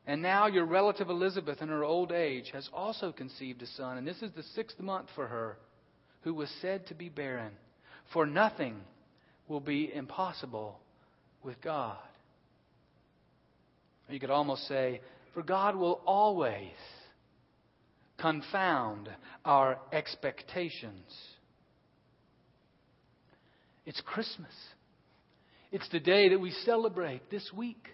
And 0.06 0.22
now 0.22 0.46
your 0.46 0.64
relative 0.64 1.10
Elizabeth, 1.10 1.60
in 1.60 1.68
her 1.68 1.84
old 1.84 2.10
age, 2.10 2.50
has 2.54 2.68
also 2.72 3.12
conceived 3.12 3.60
a 3.62 3.66
son, 3.66 3.98
and 3.98 4.06
this 4.06 4.22
is 4.22 4.32
the 4.34 4.42
sixth 4.54 4.80
month 4.80 5.08
for 5.14 5.26
her, 5.26 5.58
who 6.22 6.32
was 6.34 6.50
said 6.62 6.86
to 6.86 6.94
be 6.94 7.10
barren. 7.10 7.52
For 8.14 8.26
nothing 8.26 8.80
will 9.46 9.60
be 9.60 9.92
impossible 9.92 10.80
with 11.44 11.60
God. 11.60 11.98
you 14.08 14.18
could 14.18 14.30
almost 14.30 14.66
say, 14.66 15.00
for 15.34 15.42
God 15.42 15.76
will 15.76 16.00
always 16.06 16.72
confound 18.20 19.08
our 19.44 19.78
expectations. 19.92 21.12
It's 23.86 24.00
Christmas. 24.02 24.52
It's 25.72 25.88
the 25.90 26.00
day 26.00 26.28
that 26.30 26.40
we 26.40 26.50
celebrate 26.64 27.30
this 27.30 27.50
week, 27.52 27.88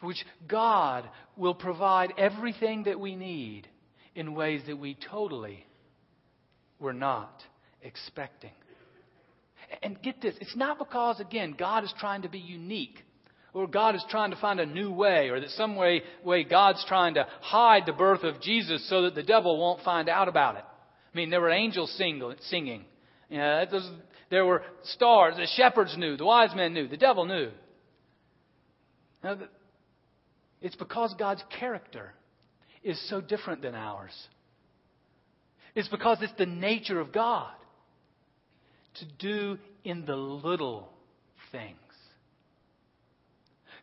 for 0.00 0.06
which 0.06 0.24
God 0.46 1.08
will 1.36 1.54
provide 1.54 2.12
everything 2.18 2.84
that 2.84 3.00
we 3.00 3.16
need 3.16 3.68
in 4.14 4.34
ways 4.34 4.62
that 4.66 4.78
we 4.78 4.96
totally 5.10 5.66
were 6.78 6.92
not 6.92 7.42
expecting. 7.82 8.52
And 9.82 10.00
get 10.00 10.20
this, 10.22 10.34
it's 10.40 10.56
not 10.56 10.78
because, 10.78 11.18
again, 11.18 11.54
God 11.58 11.82
is 11.84 11.92
trying 11.98 12.22
to 12.22 12.28
be 12.28 12.38
unique 12.38 13.02
or 13.56 13.66
God 13.66 13.94
is 13.94 14.04
trying 14.10 14.32
to 14.32 14.36
find 14.36 14.60
a 14.60 14.66
new 14.66 14.92
way, 14.92 15.30
or 15.30 15.40
that 15.40 15.48
some 15.48 15.76
way, 15.76 16.02
way 16.22 16.44
God's 16.44 16.84
trying 16.86 17.14
to 17.14 17.26
hide 17.40 17.86
the 17.86 17.92
birth 17.94 18.22
of 18.22 18.38
Jesus 18.42 18.86
so 18.86 19.02
that 19.02 19.14
the 19.14 19.22
devil 19.22 19.58
won't 19.58 19.82
find 19.82 20.10
out 20.10 20.28
about 20.28 20.56
it. 20.56 20.64
I 20.66 21.16
mean, 21.16 21.30
there 21.30 21.40
were 21.40 21.48
angels 21.48 21.90
sing, 21.96 22.22
singing. 22.50 22.84
You 23.30 23.38
know, 23.38 23.64
there 24.30 24.44
were 24.44 24.62
stars. 24.82 25.36
The 25.36 25.46
shepherds 25.56 25.96
knew. 25.96 26.18
The 26.18 26.26
wise 26.26 26.54
men 26.54 26.74
knew. 26.74 26.86
The 26.86 26.98
devil 26.98 27.24
knew. 27.24 27.48
Now, 29.24 29.38
it's 30.60 30.76
because 30.76 31.14
God's 31.18 31.42
character 31.58 32.12
is 32.84 33.00
so 33.08 33.22
different 33.22 33.62
than 33.62 33.74
ours. 33.74 34.12
It's 35.74 35.88
because 35.88 36.18
it's 36.20 36.34
the 36.36 36.44
nature 36.44 37.00
of 37.00 37.10
God 37.10 37.54
to 38.96 39.06
do 39.18 39.56
in 39.82 40.04
the 40.04 40.14
little 40.14 40.90
things. 41.52 41.78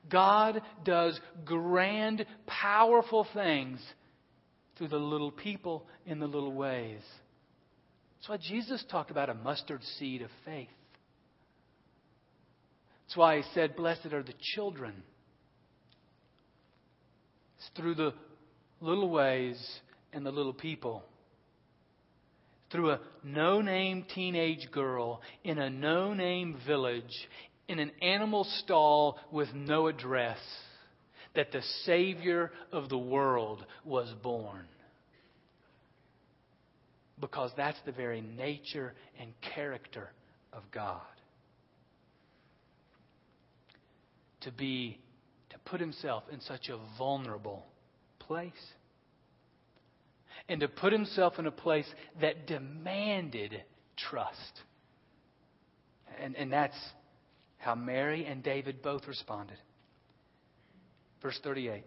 God 0.09 0.61
does 0.83 1.19
grand, 1.45 2.25
powerful 2.45 3.25
things 3.33 3.79
through 4.77 4.89
the 4.89 4.97
little 4.97 5.31
people 5.31 5.85
in 6.05 6.19
the 6.19 6.27
little 6.27 6.53
ways. 6.53 7.01
That's 8.17 8.29
why 8.29 8.37
Jesus 8.37 8.83
talked 8.89 9.11
about 9.11 9.29
a 9.29 9.33
mustard 9.33 9.81
seed 9.97 10.21
of 10.21 10.29
faith. 10.45 10.69
That's 13.05 13.17
why 13.17 13.37
he 13.37 13.43
said, 13.53 13.75
Blessed 13.75 14.07
are 14.07 14.23
the 14.23 14.33
children. 14.55 15.03
It's 17.57 17.69
through 17.75 17.95
the 17.95 18.13
little 18.81 19.09
ways 19.09 19.61
and 20.11 20.25
the 20.25 20.31
little 20.31 20.53
people. 20.53 21.03
Through 22.71 22.91
a 22.91 22.99
no 23.23 23.61
name 23.61 24.05
teenage 24.15 24.71
girl 24.71 25.21
in 25.43 25.59
a 25.59 25.69
no 25.69 26.13
name 26.13 26.57
village 26.65 27.27
in 27.67 27.79
an 27.79 27.91
animal 28.01 28.43
stall 28.43 29.17
with 29.31 29.53
no 29.53 29.87
address 29.87 30.37
that 31.35 31.51
the 31.51 31.61
Savior 31.85 32.51
of 32.71 32.89
the 32.89 32.97
world 32.97 33.65
was 33.83 34.13
born. 34.21 34.65
Because 37.19 37.51
that's 37.55 37.79
the 37.85 37.91
very 37.91 38.21
nature 38.21 38.93
and 39.19 39.31
character 39.55 40.09
of 40.51 40.63
God. 40.71 41.01
To 44.41 44.51
be, 44.51 44.99
to 45.49 45.57
put 45.59 45.79
himself 45.79 46.23
in 46.31 46.41
such 46.41 46.69
a 46.69 46.77
vulnerable 46.97 47.65
place. 48.19 48.51
And 50.49 50.59
to 50.59 50.67
put 50.67 50.91
himself 50.91 51.39
in 51.39 51.47
a 51.47 51.51
place 51.51 51.87
that 52.19 52.45
demanded 52.45 53.63
trust. 53.95 54.61
And, 56.21 56.35
and 56.35 56.51
that's 56.51 56.75
how 57.63 57.75
Mary 57.75 58.25
and 58.25 58.43
David 58.43 58.81
both 58.81 59.07
responded. 59.07 59.57
Verse 61.21 61.39
38 61.43 61.83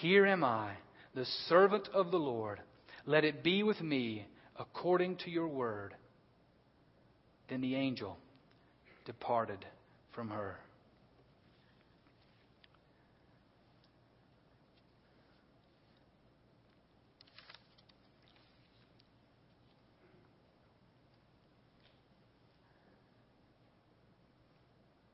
Here 0.00 0.24
am 0.26 0.44
I, 0.44 0.70
the 1.14 1.24
servant 1.48 1.88
of 1.92 2.10
the 2.10 2.18
Lord. 2.18 2.60
Let 3.04 3.24
it 3.24 3.42
be 3.42 3.62
with 3.62 3.80
me 3.80 4.26
according 4.58 5.16
to 5.18 5.30
your 5.30 5.48
word. 5.48 5.94
Then 7.48 7.60
the 7.60 7.74
angel 7.74 8.16
departed 9.04 9.64
from 10.14 10.30
her. 10.30 10.58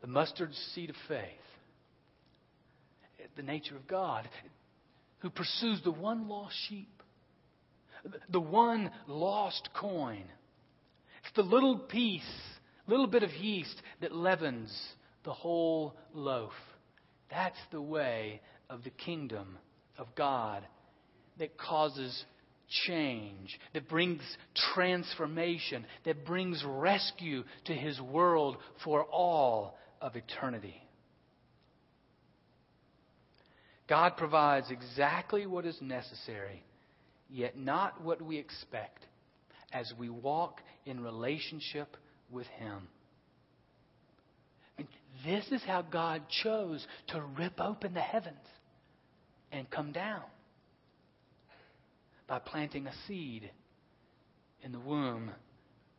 The 0.02 0.08
mustard 0.08 0.52
seed 0.74 0.90
of 0.90 0.96
faith, 1.08 1.22
the 3.36 3.42
nature 3.42 3.76
of 3.76 3.86
God, 3.86 4.28
who 5.20 5.30
pursues 5.30 5.80
the 5.82 5.92
one 5.92 6.28
lost 6.28 6.54
sheep, 6.68 7.02
the 8.28 8.40
one 8.40 8.90
lost 9.06 9.68
coin. 9.74 10.24
It's 11.22 11.36
the 11.36 11.42
little 11.42 11.78
piece, 11.78 12.20
little 12.88 13.06
bit 13.06 13.22
of 13.22 13.30
yeast 13.30 13.80
that 14.00 14.12
leavens 14.12 14.76
the 15.24 15.32
whole 15.32 15.94
loaf. 16.12 16.52
That's 17.30 17.58
the 17.70 17.80
way 17.80 18.40
of 18.68 18.82
the 18.82 18.90
kingdom 18.90 19.56
of 19.96 20.08
God 20.16 20.66
that 21.38 21.56
causes 21.56 22.24
change, 22.86 23.58
that 23.72 23.88
brings 23.88 24.20
transformation, 24.74 25.86
that 26.04 26.26
brings 26.26 26.62
rescue 26.66 27.44
to 27.66 27.72
his 27.72 28.00
world 28.00 28.56
for 28.82 29.04
all 29.04 29.78
of 30.02 30.16
eternity. 30.16 30.82
God 33.88 34.16
provides 34.16 34.70
exactly 34.70 35.46
what 35.46 35.64
is 35.64 35.76
necessary, 35.80 36.64
yet 37.30 37.56
not 37.56 38.02
what 38.02 38.20
we 38.20 38.36
expect, 38.36 39.06
as 39.72 39.92
we 39.98 40.08
walk 40.08 40.60
in 40.84 41.00
relationship 41.00 41.96
with 42.30 42.46
Him. 42.58 42.88
And 44.76 44.88
this 45.24 45.44
is 45.52 45.62
how 45.64 45.82
God 45.82 46.22
chose 46.42 46.86
to 47.08 47.22
rip 47.38 47.60
open 47.60 47.94
the 47.94 48.00
heavens 48.00 48.36
and 49.52 49.70
come 49.70 49.92
down 49.92 50.22
by 52.26 52.38
planting 52.40 52.86
a 52.86 52.92
seed 53.06 53.50
in 54.62 54.72
the 54.72 54.80
womb 54.80 55.30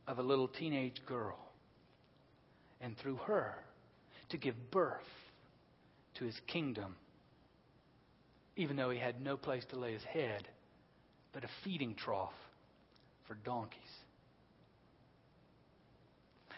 of 0.08 0.20
a 0.20 0.24
little 0.24 0.48
teenage 0.48 1.02
girl 1.06 1.38
and 2.82 2.98
through 2.98 3.18
her 3.28 3.56
to 4.34 4.38
give 4.38 4.56
birth 4.72 5.00
to 6.16 6.26
his 6.26 6.36
kingdom, 6.48 6.96
even 8.56 8.76
though 8.76 8.90
he 8.90 9.00
had 9.00 9.22
no 9.22 9.38
place 9.38 9.64
to 9.70 9.80
lay 9.80 9.94
his 9.94 10.04
head 10.04 10.48
but 11.34 11.44
a 11.44 11.48
feeding 11.64 11.96
trough 11.96 12.34
for 13.28 13.36
donkeys. 13.46 13.80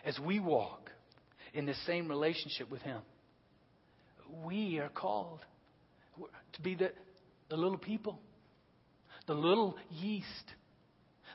As 0.06 0.18
we 0.20 0.40
walk 0.40 0.90
in 1.54 1.66
the 1.66 1.74
same 1.86 2.08
relationship 2.08 2.72
with 2.72 2.82
him, 2.82 3.02
we 4.46 4.80
are 4.80 4.90
called 4.90 5.40
to 6.54 6.62
be 6.62 6.76
the, 6.76 6.92
the 7.50 7.58
little 7.58 7.78
people, 7.78 8.20
the 9.28 9.34
little 9.34 9.76
yeast, 9.92 10.46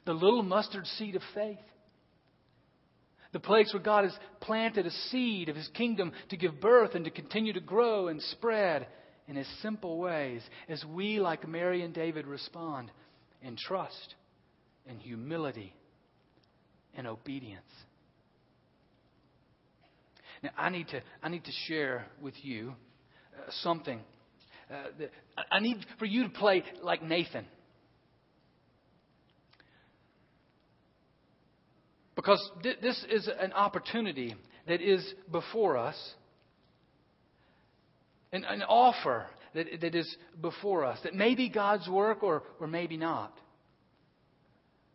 the 0.07 0.14
little 0.14 0.42
mustard 0.42 0.87
seed 0.98 1.16
of 1.16 1.22
faith. 1.35 1.59
The 3.33 3.40
place 3.40 3.73
where 3.73 3.83
God 3.83 4.05
has 4.05 4.16
planted 4.40 4.87
a 4.87 4.90
seed 4.90 5.49
of 5.49 5.57
His 5.57 5.69
kingdom 5.69 6.12
to 6.31 6.37
give 6.37 6.61
birth 6.61 6.95
and 6.95 7.05
to 7.05 7.11
continue 7.11 7.53
to 7.53 7.61
grow 7.61 8.09
and 8.09 8.21
spread 8.23 8.87
in 9.29 9.37
His 9.37 9.47
simple 9.62 9.99
ways 9.99 10.43
as 10.69 10.85
we, 10.85 11.21
like 11.21 11.47
Mary 11.47 11.83
and 11.83 11.95
David, 11.95 12.27
respond 12.27 12.90
in 13.43 13.57
trust, 13.57 14.14
in 14.87 14.99
humility, 14.99 15.73
in 16.95 17.07
obedience. 17.07 17.62
Now, 20.43 20.51
I 20.57 20.71
need 20.71 20.88
to, 20.88 21.01
I 21.23 21.29
need 21.29 21.45
to 21.45 21.53
share 21.69 22.07
with 22.21 22.35
you 22.43 22.75
uh, 23.37 23.51
something. 23.62 24.01
Uh, 24.71 25.07
I 25.53 25.61
need 25.61 25.85
for 25.99 26.07
you 26.07 26.25
to 26.25 26.31
play 26.31 26.64
like 26.83 27.03
Nathan. 27.03 27.45
Because 32.21 32.51
th- 32.63 32.81
this 32.83 33.03
is 33.11 33.31
an 33.41 33.55
opportunity 33.55 34.35
that 34.69 34.83
is 34.83 35.03
before 35.33 35.79
us, 35.79 35.97
an, 38.31 38.45
an 38.45 38.63
offer 38.63 39.25
that, 39.55 39.67
that 39.81 39.95
is 39.95 40.17
before 40.39 40.85
us, 40.85 40.99
that 41.03 41.15
may 41.15 41.35
be 41.35 41.49
God's 41.49 41.89
work 41.89 42.23
or, 42.23 42.43
or 42.61 42.67
maybe 42.67 42.99
not. 42.99 43.33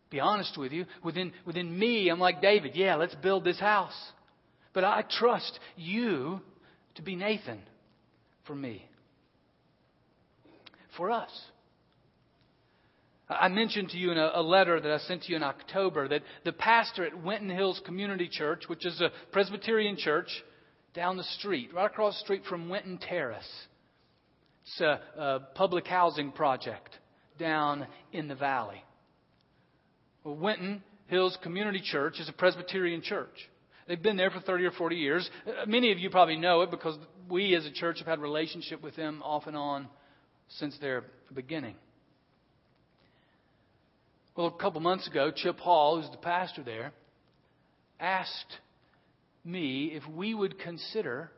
Be 0.08 0.20
honest 0.20 0.56
with 0.56 0.70
you, 0.70 0.86
within, 1.02 1.32
within 1.44 1.76
me, 1.76 2.10
I'm 2.10 2.20
like 2.20 2.40
David, 2.40 2.76
yeah, 2.76 2.94
let's 2.94 3.16
build 3.16 3.42
this 3.42 3.58
house. 3.58 4.00
But 4.72 4.84
I 4.84 5.02
trust 5.18 5.58
you 5.74 6.40
to 6.94 7.02
be 7.02 7.16
Nathan 7.16 7.60
for 8.46 8.54
me, 8.54 8.88
for 10.96 11.10
us. 11.10 11.30
I 13.28 13.48
mentioned 13.48 13.90
to 13.90 13.98
you 13.98 14.12
in 14.12 14.18
a, 14.18 14.32
a, 14.34 14.42
letter 14.42 14.80
that 14.80 14.90
I 14.90 14.98
sent 14.98 15.24
to 15.24 15.30
you 15.30 15.36
in 15.36 15.42
October 15.42 16.06
that 16.08 16.22
the 16.44 16.52
pastor 16.52 17.04
at 17.04 17.22
Winton 17.24 17.50
Hills 17.50 17.80
Community 17.84 18.28
Church, 18.30 18.64
which 18.68 18.86
is 18.86 19.00
a 19.00 19.10
Presbyterian 19.32 19.96
church 19.96 20.28
down 20.94 21.16
the 21.16 21.24
street, 21.24 21.74
right 21.74 21.86
across 21.86 22.14
the 22.14 22.24
street 22.24 22.42
from 22.48 22.68
Winton 22.68 22.98
Terrace, 22.98 23.66
it's 24.62 24.80
a, 24.80 25.00
a 25.20 25.40
public 25.54 25.86
housing 25.88 26.30
project 26.30 26.96
down 27.36 27.86
in 28.12 28.28
the 28.28 28.36
valley. 28.36 28.82
Well, 30.22 30.36
Winton 30.36 30.82
Hills 31.08 31.36
Community 31.42 31.80
Church 31.84 32.20
is 32.20 32.28
a 32.28 32.32
Presbyterian 32.32 33.02
church. 33.02 33.34
They've 33.88 34.02
been 34.02 34.16
there 34.16 34.30
for 34.30 34.40
30 34.40 34.64
or 34.66 34.72
40 34.72 34.96
years. 34.96 35.28
Uh, 35.46 35.66
many 35.66 35.90
of 35.90 35.98
you 35.98 36.10
probably 36.10 36.36
know 36.36 36.62
it 36.62 36.70
because 36.70 36.96
we 37.28 37.54
as 37.56 37.66
a 37.66 37.72
church 37.72 37.98
have 37.98 38.06
had 38.06 38.20
relationship 38.20 38.82
with 38.82 38.94
them 38.96 39.22
off 39.22 39.46
and 39.46 39.56
on 39.56 39.88
since 40.48 40.76
their 40.78 41.04
beginning. 41.34 41.74
Well, 44.36 44.48
a 44.48 44.62
couple 44.62 44.82
months 44.82 45.08
ago, 45.08 45.30
Chip 45.34 45.58
Hall, 45.58 45.98
who's 45.98 46.10
the 46.10 46.18
pastor 46.18 46.62
there, 46.62 46.92
asked 47.98 48.58
me 49.46 49.92
if 49.94 50.06
we 50.06 50.34
would 50.34 50.58
consider 50.58 51.30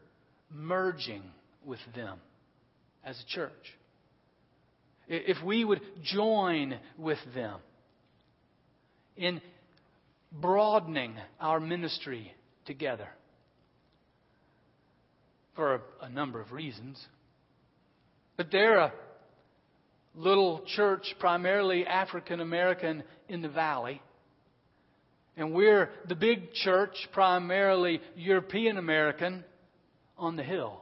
merging 0.53 1.23
with 1.65 1.79
them 1.95 2.19
as 3.05 3.17
a 3.21 3.27
church. 3.33 3.53
If 5.07 5.43
we 5.45 5.65
would 5.65 5.81
join 6.03 6.77
with 6.99 7.19
them 7.37 7.61
in 9.17 9.41
broadening 10.33 11.15
our 11.41 11.61
ministry 11.61 12.35
together 12.67 13.09
for 15.55 15.81
a, 16.03 16.09
number 16.09 16.41
of 16.41 16.53
reasons. 16.53 17.01
But 18.37 18.51
they're 18.51 18.79
a 18.79 18.93
little 20.19 20.63
church, 20.75 21.15
primarily 21.19 21.87
African 21.87 22.41
American 22.41 23.03
in 23.29 23.41
the 23.41 23.49
valley. 23.49 24.03
And 25.37 25.55
we're 25.55 25.91
the 26.09 26.17
big 26.17 26.53
church, 26.53 26.97
primarily 27.13 28.01
European 28.17 28.77
American 28.77 29.45
on 30.17 30.37
the 30.37 30.43
hill. 30.43 30.81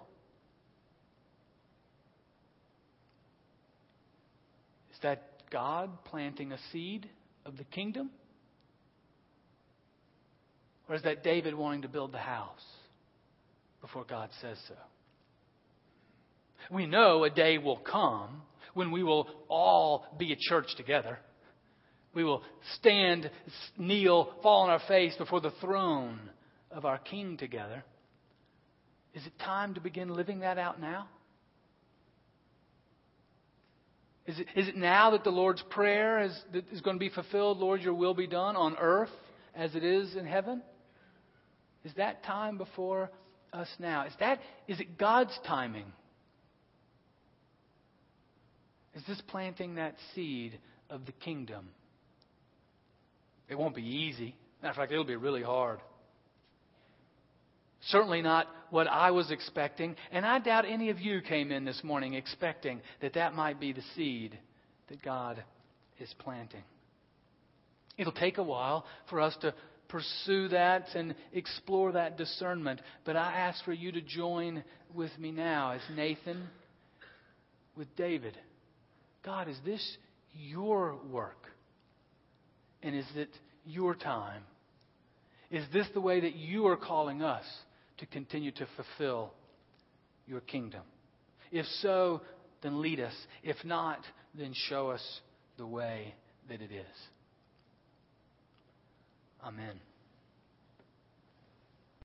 Is 4.93 4.99
that 5.03 5.51
God 5.51 5.91
planting 6.05 6.53
a 6.53 6.59
seed 6.73 7.07
of 7.45 7.59
the 7.59 7.65
kingdom? 7.65 8.11
Or 10.89 10.95
is 10.95 11.03
that 11.03 11.23
David 11.23 11.55
wanting 11.55 11.83
to 11.83 11.89
build 11.89 12.13
the 12.13 12.19
house 12.19 12.65
before 13.83 14.05
God 14.09 14.31
says 14.41 14.57
so? 14.69 14.75
We 16.71 16.87
know 16.87 17.25
a 17.25 17.31
day 17.31 17.59
will 17.59 17.77
come 17.77 18.43
when 18.77 18.91
we 18.91 19.03
will 19.03 19.27
all 19.49 20.05
be 20.19 20.33
a 20.33 20.37
church 20.39 20.67
together. 20.77 21.19
We 22.13 22.25
will 22.25 22.43
stand, 22.75 23.31
kneel, 23.79 24.35
fall 24.43 24.65
on 24.65 24.71
our 24.71 24.83
face 24.87 25.15
before 25.17 25.41
the 25.41 25.53
throne 25.63 26.21
of 26.71 26.85
our 26.85 26.99
King 26.99 27.39
together. 27.39 27.83
Is 29.15 29.25
it 29.27 29.33
time 29.39 29.75
to 29.75 29.81
begin 29.81 30.11
living 30.11 30.41
that 30.41 30.59
out 30.59 30.79
now? 30.79 31.09
Is 34.27 34.39
it, 34.39 34.47
is 34.55 34.69
it 34.69 34.77
now 34.77 35.13
that 35.13 35.25
the 35.25 35.31
Lord's 35.31 35.63
Prayer 35.71 36.21
is, 36.21 36.39
is 36.71 36.83
going 36.83 36.97
to 36.97 37.01
be 37.01 37.09
fulfilled? 37.09 37.57
Lord, 37.59 37.81
your 37.81 37.95
will 37.95 38.15
be 38.15 38.27
done 38.27 38.57
on 38.57 38.77
earth 38.79 39.09
as 39.55 39.75
it 39.75 39.85
is 39.85 40.17
in 40.17 40.27
heaven? 40.27 40.63
Is 41.85 41.93
that 41.97 42.25
time 42.25 42.59
before 42.59 43.11
us 43.55 43.69
now? 43.79 44.05
Is, 44.05 44.13
that, 44.21 44.41
is 44.69 44.81
it 44.81 44.99
God's 44.99 45.39
timing? 45.47 45.87
Is 48.97 49.03
this 49.07 49.21
planting 49.29 49.75
that 49.75 49.95
seed 50.15 50.59
of 50.89 51.05
the 51.05 51.13
kingdom? 51.13 51.69
It 53.49 53.57
won't 53.57 53.77
be 53.77 53.83
easy. 53.83 54.35
Matter 54.63 54.71
of 54.71 54.77
fact, 54.77 54.91
it'll 54.91 55.05
be 55.05 55.17
really 55.17 55.43
hard. 55.43 55.81
Certainly 57.89 58.23
not 58.23 58.49
what 58.71 58.89
I 58.89 59.11
was 59.11 59.31
expecting, 59.31 59.95
and 60.11 60.25
I 60.25 60.39
doubt 60.39 60.65
any 60.67 60.89
of 60.89 60.99
you 60.99 61.21
came 61.21 61.53
in 61.53 61.65
this 61.65 61.85
morning 61.85 62.15
expecting 62.15 62.81
that 63.01 63.15
that 63.15 63.35
might 63.35 63.61
be 63.61 63.73
the 63.73 63.83
seed 63.95 64.37
that 64.89 65.03
God 65.03 65.45
is 66.01 66.13
planting. 66.19 66.65
It'll 67.99 68.13
take 68.13 68.39
a 68.39 68.43
while 68.43 68.87
for 69.09 69.21
us 69.21 69.37
to 69.43 69.55
pursue 69.89 70.49
that 70.49 70.87
and 70.95 71.15
explore 71.33 71.93
that 71.93 72.17
discernment. 72.17 72.81
But 73.05 73.17
I 73.17 73.33
ask 73.35 73.63
for 73.65 73.73
you 73.73 73.93
to 73.93 74.01
join 74.01 74.65
with 74.95 75.17
me 75.19 75.31
now 75.31 75.73
as 75.73 75.83
Nathan 75.95 76.49
with 77.77 77.95
David. 77.95 78.37
God, 79.27 79.49
is 79.49 79.59
this 79.65 79.99
your 80.33 80.97
work? 81.11 81.49
And 82.83 82.95
is 82.95 83.07
it 83.17 83.31
your 83.67 83.97
time? 83.97 84.43
Is 85.51 85.65
this 85.73 85.89
the 85.93 86.01
way 86.01 86.21
that 86.21 86.37
you 86.37 86.69
are 86.69 86.77
calling 86.77 87.23
us 87.23 87.45
to 87.99 88.07
continue 88.07 88.53
to 88.53 88.67
fulfill 88.77 89.33
your 90.29 90.41
kingdom? 90.41 90.83
If 91.51 91.67
so, 91.83 92.23
then 92.63 92.81
lead 92.81 93.01
us. 93.01 93.15
If 93.43 93.57
not, 93.65 94.01
then 94.39 94.53
show 94.69 94.91
us 94.91 95.03
the 95.59 95.67
way 95.67 96.15
that 96.49 96.63
it 96.63 96.71
is. 96.71 96.87
Amen. 99.43 99.81